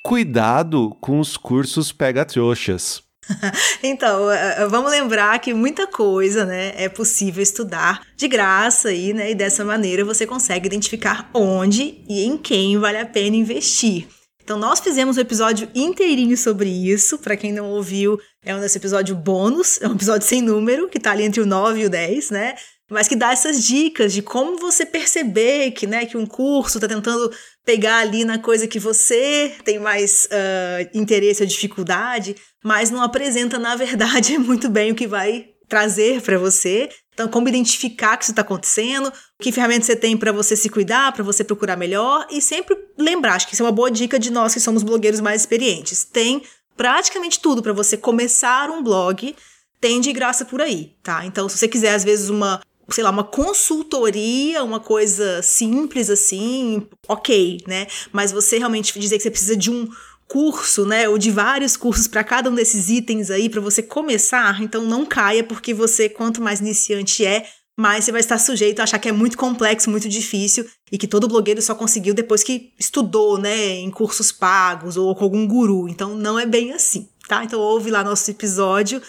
[0.03, 3.03] cuidado com os cursos pega-trouxas.
[3.83, 4.27] então,
[4.71, 9.65] vamos lembrar que muita coisa, né, é possível estudar de graça aí, né, e dessa
[9.65, 14.09] maneira você consegue identificar onde e em quem vale a pena investir.
[14.43, 17.19] Então, nós fizemos um episódio inteirinho sobre isso.
[17.19, 20.99] Para quem não ouviu, é um desse episódio bônus, é um episódio sem número, que
[20.99, 22.55] tá ali entre o 9 e o 10, né?
[22.91, 26.89] Mas que dá essas dicas de como você perceber que, né, que um curso está
[26.89, 27.31] tentando
[27.65, 32.35] pegar ali na coisa que você tem mais uh, interesse ou dificuldade,
[32.65, 36.89] mas não apresenta, na verdade, muito bem o que vai trazer para você.
[37.13, 41.13] Então, como identificar que isso está acontecendo, que ferramentas você tem para você se cuidar,
[41.13, 44.31] para você procurar melhor e sempre lembrar, acho que isso é uma boa dica de
[44.31, 46.05] nós que somos blogueiros mais experientes.
[46.05, 46.43] Tem
[46.77, 49.35] praticamente tudo para você começar um blog
[49.81, 51.25] tem de graça por aí, tá?
[51.25, 52.61] Então, se você quiser, às vezes, uma
[52.91, 57.87] sei lá, uma consultoria, uma coisa simples assim, ok, né?
[58.13, 59.89] Mas você realmente dizer que você precisa de um
[60.27, 64.63] curso, né, ou de vários cursos para cada um desses itens aí para você começar,
[64.63, 67.47] então não caia porque você quanto mais iniciante é,
[67.79, 71.07] mais você vai estar sujeito a achar que é muito complexo, muito difícil e que
[71.07, 75.89] todo blogueiro só conseguiu depois que estudou, né, em cursos pagos ou com algum guru.
[75.89, 77.45] Então não é bem assim, tá?
[77.45, 79.01] Então ouve lá nosso episódio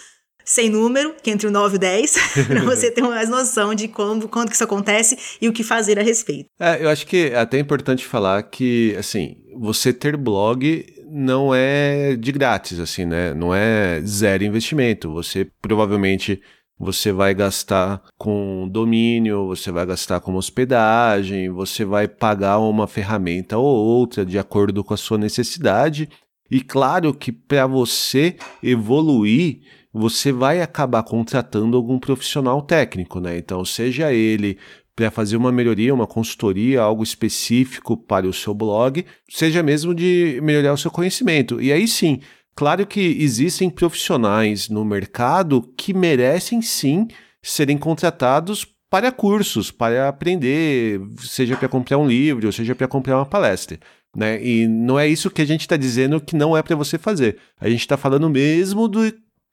[0.50, 2.16] sem número, que é entre o 9 e o 10,
[2.48, 5.96] para você ter mais noção de como, quando que isso acontece e o que fazer
[5.96, 6.48] a respeito.
[6.58, 12.16] É, eu acho que é até importante falar que, assim, você ter blog não é
[12.16, 13.32] de grátis, assim, né?
[13.32, 15.12] Não é zero investimento.
[15.12, 16.42] Você provavelmente
[16.76, 23.56] você vai gastar com domínio, você vai gastar com hospedagem, você vai pagar uma ferramenta
[23.56, 26.08] ou outra de acordo com a sua necessidade.
[26.50, 29.60] E claro que para você evoluir
[29.92, 33.38] você vai acabar contratando algum profissional técnico, né?
[33.38, 34.58] Então, seja ele
[34.94, 40.38] para fazer uma melhoria, uma consultoria, algo específico para o seu blog, seja mesmo de
[40.42, 41.60] melhorar o seu conhecimento.
[41.60, 42.20] E aí sim,
[42.54, 47.08] claro que existem profissionais no mercado que merecem sim
[47.42, 53.26] serem contratados para cursos, para aprender, seja para comprar um livro, seja para comprar uma
[53.26, 53.78] palestra.
[54.14, 54.44] Né?
[54.44, 57.38] E não é isso que a gente está dizendo que não é para você fazer.
[57.58, 59.10] A gente está falando mesmo do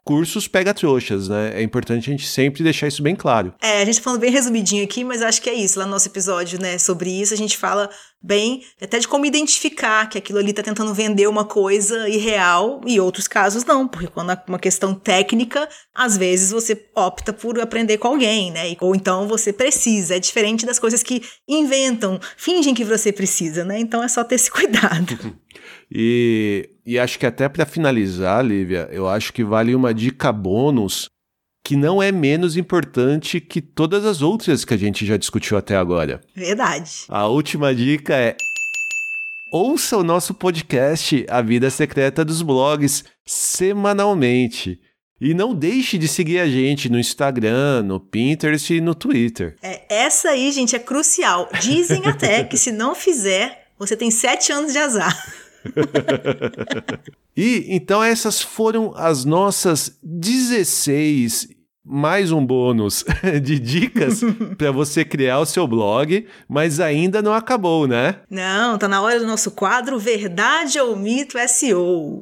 [0.07, 1.51] cursos pega-trouxas, né?
[1.53, 3.53] É importante a gente sempre deixar isso bem claro.
[3.61, 5.77] É, a gente tá falando bem resumidinho aqui, mas acho que é isso.
[5.77, 7.89] Lá no nosso episódio, né, sobre isso, a gente fala
[8.23, 13.01] bem até de como identificar que aquilo ali tá tentando vender uma coisa irreal e
[13.01, 17.97] outros casos não, porque quando é uma questão técnica, às vezes você opta por aprender
[17.97, 18.77] com alguém, né?
[18.79, 20.15] Ou então você precisa.
[20.15, 23.77] É diferente das coisas que inventam, fingem que você precisa, né?
[23.77, 25.35] Então é só ter esse cuidado.
[25.91, 31.09] E, e acho que até para finalizar, Lívia, eu acho que vale uma dica bônus
[31.63, 35.75] que não é menos importante que todas as outras que a gente já discutiu até
[35.75, 36.21] agora.
[36.33, 37.03] Verdade.
[37.09, 38.37] A última dica é
[39.51, 44.79] ouça o nosso podcast A Vida Secreta dos Blogs semanalmente.
[45.19, 49.57] E não deixe de seguir a gente no Instagram, no Pinterest e no Twitter.
[49.61, 51.49] É, essa aí, gente, é crucial.
[51.59, 55.46] Dizem até que se não fizer, você tem sete anos de azar.
[57.35, 61.49] e então essas foram as nossas 16
[61.89, 63.05] mais um bônus
[63.41, 64.21] de dicas
[64.57, 68.17] para você criar o seu blog, mas ainda não acabou, né?
[68.29, 72.21] Não, tá na hora do nosso quadro Verdade ou Mito SEO.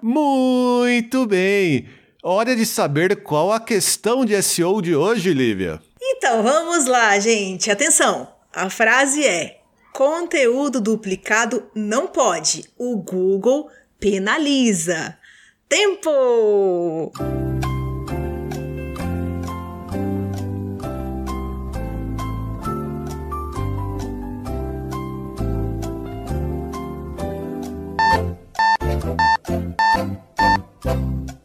[0.00, 1.88] Muito bem.
[2.22, 5.80] Hora de saber qual a questão de SEO de hoje, Lívia.
[6.00, 7.70] Então, vamos lá, gente.
[7.70, 8.35] Atenção.
[8.56, 9.60] A frase é:
[9.92, 12.64] conteúdo duplicado não pode.
[12.78, 13.68] O Google
[14.00, 15.18] penaliza.
[15.68, 17.12] Tempo!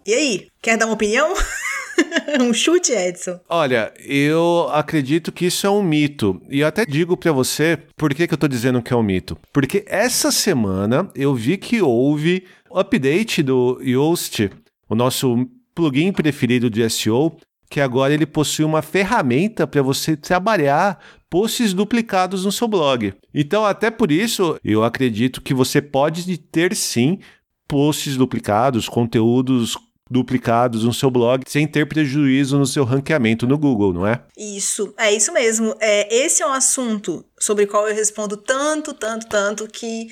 [0.05, 1.33] E aí, quer dar uma opinião?
[2.41, 3.39] um chute, Edson?
[3.49, 6.41] Olha, eu acredito que isso é um mito.
[6.49, 9.03] E eu até digo para você por que, que eu tô dizendo que é um
[9.03, 9.37] mito.
[9.53, 14.49] Porque essa semana eu vi que houve update do Yoast,
[14.89, 17.35] o nosso plugin preferido de SEO,
[17.69, 20.99] que agora ele possui uma ferramenta para você trabalhar
[21.29, 23.13] posts duplicados no seu blog.
[23.33, 27.19] Então, até por isso, eu acredito que você pode ter sim
[27.65, 29.77] posts duplicados, conteúdos
[30.11, 34.21] duplicados no seu blog sem ter prejuízo no seu ranqueamento no Google, não é?
[34.37, 35.73] Isso, é isso mesmo.
[35.79, 40.07] É, esse é um assunto sobre o qual eu respondo tanto, tanto, tanto que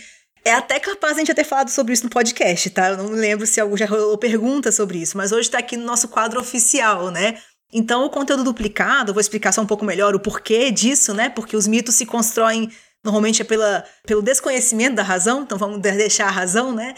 [0.45, 2.89] é até capaz a gente ter falado sobre isso no podcast, tá?
[2.89, 5.85] Eu não lembro se algum já rolou pergunta sobre isso, mas hoje tá aqui no
[5.85, 7.37] nosso quadro oficial, né?
[7.71, 11.29] Então, o conteúdo duplicado, vou explicar só um pouco melhor o porquê disso, né?
[11.29, 12.71] Porque os mitos se constroem
[13.03, 16.93] Normalmente é pela, pelo desconhecimento da razão, então vamos deixar a razão, né?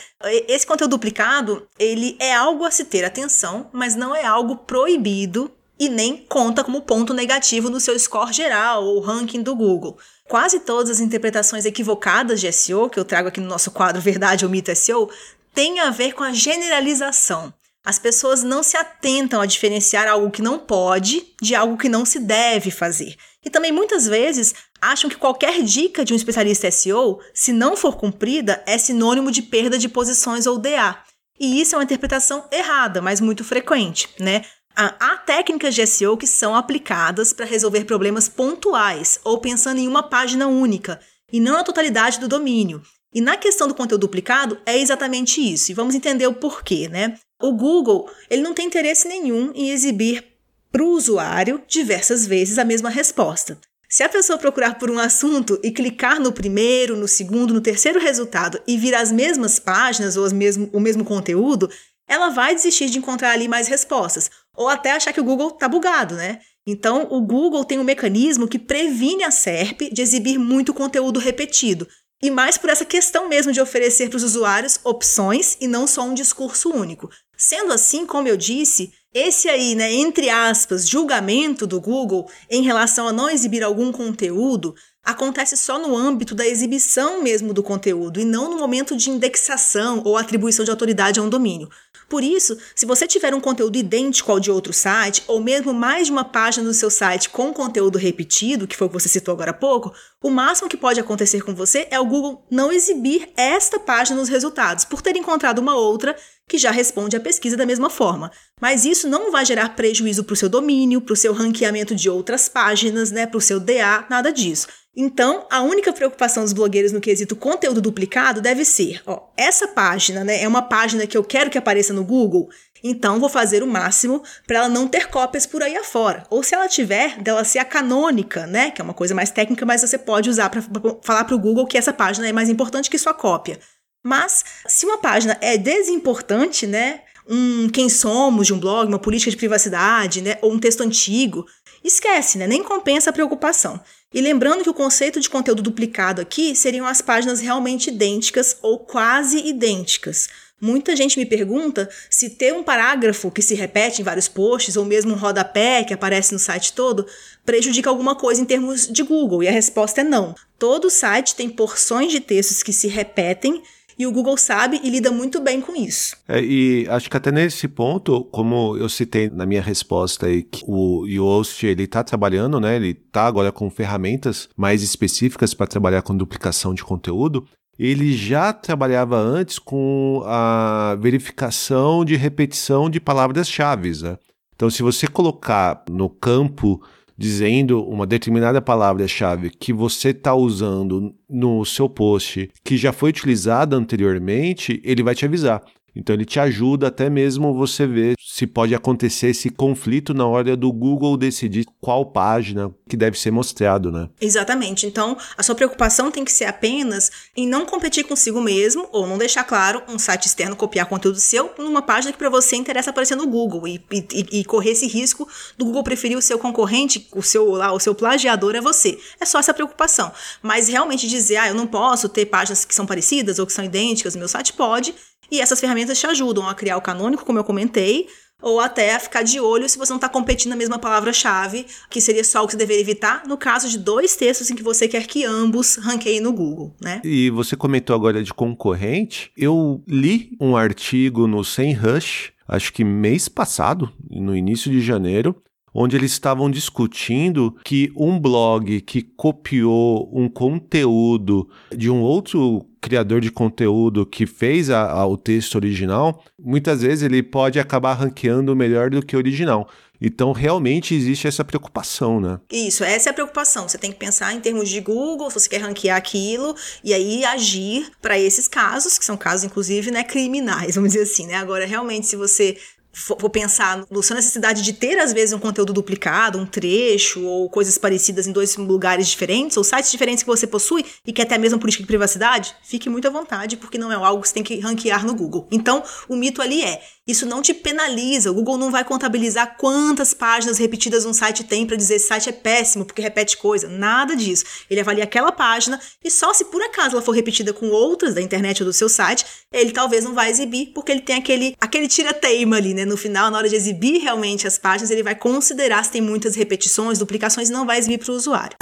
[0.48, 5.52] Esse conteúdo duplicado, ele é algo a se ter atenção, mas não é algo proibido
[5.80, 9.98] e nem conta como ponto negativo no seu score geral ou ranking do Google.
[10.28, 14.46] Quase todas as interpretações equivocadas de SEO, que eu trago aqui no nosso quadro Verdade
[14.46, 15.10] ou Mito SEO,
[15.54, 17.54] têm a ver com a generalização.
[17.84, 22.06] As pessoas não se atentam a diferenciar algo que não pode de algo que não
[22.06, 23.16] se deve fazer.
[23.44, 27.96] E também muitas vezes acham que qualquer dica de um especialista SEO, se não for
[27.96, 30.98] cumprida, é sinônimo de perda de posições ou DA.
[31.40, 34.44] E isso é uma interpretação errada, mas muito frequente, né?
[34.76, 40.02] Há técnicas de SEO que são aplicadas para resolver problemas pontuais ou pensando em uma
[40.02, 41.00] página única
[41.32, 42.82] e não na totalidade do domínio.
[43.14, 45.72] E na questão do conteúdo duplicado é exatamente isso.
[45.72, 47.20] E vamos entender o porquê, né?
[47.42, 50.24] O Google, ele não tem interesse nenhum em exibir
[50.72, 53.60] para o usuário diversas vezes a mesma resposta.
[53.92, 58.00] Se a pessoa procurar por um assunto e clicar no primeiro, no segundo, no terceiro
[58.00, 61.70] resultado e vir as mesmas páginas ou mesmo, o mesmo conteúdo,
[62.08, 64.32] ela vai desistir de encontrar ali mais respostas.
[64.56, 66.40] Ou até achar que o Google está bugado, né?
[66.66, 71.86] Então, o Google tem um mecanismo que previne a SERP de exibir muito conteúdo repetido.
[72.24, 76.04] E mais por essa questão mesmo de oferecer para os usuários opções e não só
[76.04, 77.10] um discurso único.
[77.44, 83.08] Sendo assim, como eu disse, esse aí, né, entre aspas, julgamento do Google em relação
[83.08, 88.26] a não exibir algum conteúdo acontece só no âmbito da exibição mesmo do conteúdo e
[88.26, 91.68] não no momento de indexação ou atribuição de autoridade a um domínio.
[92.10, 96.08] Por isso, se você tiver um conteúdo idêntico ao de outro site, ou mesmo mais
[96.08, 99.34] de uma página do seu site com conteúdo repetido, que foi o que você citou
[99.34, 103.30] agora há pouco, o máximo que pode acontecer com você é o Google não exibir
[103.38, 106.16] esta página nos resultados, por ter encontrado uma outra
[106.50, 108.30] que já responde à pesquisa da mesma forma.
[108.60, 112.10] Mas isso não vai gerar prejuízo para o seu domínio, para o seu ranqueamento de
[112.10, 114.68] outras páginas, né, para o seu DA, nada disso.
[114.94, 120.22] Então, a única preocupação dos blogueiros no quesito conteúdo duplicado deve ser, ó, essa página,
[120.26, 122.50] né, é uma página que eu quero que apareça no Google,
[122.84, 126.24] então vou fazer o máximo para ela não ter cópias por aí afora.
[126.30, 129.66] Ou se ela tiver, dela ser a canônica, né, que é uma coisa mais técnica,
[129.66, 130.62] mas você pode usar para
[131.04, 133.60] falar para o Google que essa página é mais importante que sua cópia.
[134.04, 139.32] Mas se uma página é desimportante, né, um quem somos de um blog, uma política
[139.32, 141.46] de privacidade, né, ou um texto antigo,
[141.84, 143.80] esquece, né, nem compensa a preocupação.
[144.14, 148.80] E lembrando que o conceito de conteúdo duplicado aqui seriam as páginas realmente idênticas ou
[148.80, 150.28] quase idênticas.
[150.62, 154.86] Muita gente me pergunta se ter um parágrafo que se repete em vários posts, ou
[154.86, 157.06] mesmo um rodapé que aparece no site todo,
[157.44, 159.42] prejudica alguma coisa em termos de Google.
[159.42, 160.36] E a resposta é não.
[160.60, 163.64] Todo site tem porções de textos que se repetem
[164.02, 166.16] e o Google sabe e lida muito bem com isso.
[166.28, 170.64] É, e acho que até nesse ponto, como eu citei na minha resposta aí, que
[170.68, 172.78] o Yoast ele está trabalhando, né?
[172.78, 177.48] Ele está agora com ferramentas mais específicas para trabalhar com duplicação de conteúdo.
[177.84, 183.92] Ele já trabalhava antes com a verificação de repetição de palavras-chave.
[184.04, 184.20] Né?
[184.56, 186.80] Então, se você colocar no campo
[187.18, 193.76] dizendo uma determinada palavra-chave que você está usando no seu post que já foi utilizada
[193.76, 195.64] anteriormente, ele vai te avisar.
[195.96, 200.56] Então ele te ajuda até mesmo você ver se pode acontecer esse conflito na hora
[200.56, 204.10] do Google decidir qual página que deve ser mostrado, né?
[204.20, 204.86] Exatamente.
[204.86, 209.18] Então, a sua preocupação tem que ser apenas em não competir consigo mesmo ou não
[209.18, 213.16] deixar claro um site externo copiar conteúdo seu numa página que para você interessa aparecer
[213.16, 215.28] no Google e, e, e, correr esse risco
[215.58, 218.98] do Google preferir o seu concorrente, o seu lá, o seu plagiador é você.
[219.20, 220.12] É só essa preocupação.
[220.42, 223.66] Mas realmente dizer, ah, eu não posso ter páginas que são parecidas ou que são
[223.66, 224.96] idênticas no meu site pode
[225.32, 228.08] e essas ferramentas te ajudam a criar o canônico, como eu comentei,
[228.42, 232.02] ou até a ficar de olho se você não está competindo na mesma palavra-chave, que
[232.02, 234.88] seria só o que você deveria evitar no caso de dois textos em que você
[234.88, 237.02] quer que ambos ranqueiem no Google, né?
[237.04, 239.32] E você comentou agora de concorrente.
[239.38, 245.36] Eu li um artigo no SEMrush, acho que mês passado, no início de janeiro,
[245.74, 253.22] onde eles estavam discutindo que um blog que copiou um conteúdo de um outro criador
[253.22, 258.56] de conteúdo que fez a, a, o texto original, muitas vezes ele pode acabar ranqueando
[258.56, 259.70] melhor do que o original.
[260.04, 262.40] Então, realmente existe essa preocupação, né?
[262.52, 263.70] Isso, essa é a preocupação.
[263.70, 267.24] Você tem que pensar em termos de Google, se você quer ranquear aquilo, e aí
[267.24, 271.36] agir para esses casos, que são casos, inclusive, né, criminais, vamos dizer assim, né?
[271.36, 272.58] Agora, realmente, se você
[272.94, 277.50] for pensar na sua necessidade de ter, às vezes, um conteúdo duplicado, um trecho ou
[277.50, 281.36] coisas parecidas em dois lugares diferentes ou sites diferentes que você possui e quer ter
[281.36, 284.34] a mesma política de privacidade, fique muito à vontade, porque não é algo que você
[284.34, 285.48] tem que ranquear no Google.
[285.52, 288.32] Então, o mito ali é: isso não te penaliza.
[288.32, 292.30] O Google não vai contabilizar quantas páginas repetidas um site tem para dizer esse site
[292.30, 293.68] é péssimo porque repete coisa.
[293.68, 294.46] Nada disso.
[294.70, 298.22] Ele avalia aquela página e só se por acaso ela for repetida com outras da
[298.22, 301.88] internet ou do seu site, ele talvez não vai exibir porque ele tem aquele, aquele
[301.88, 302.81] tira-teima ali, né?
[302.86, 306.36] No final, na hora de exibir realmente as páginas, ele vai considerar se tem muitas
[306.36, 308.58] repetições, duplicações e não vai exibir para o usuário.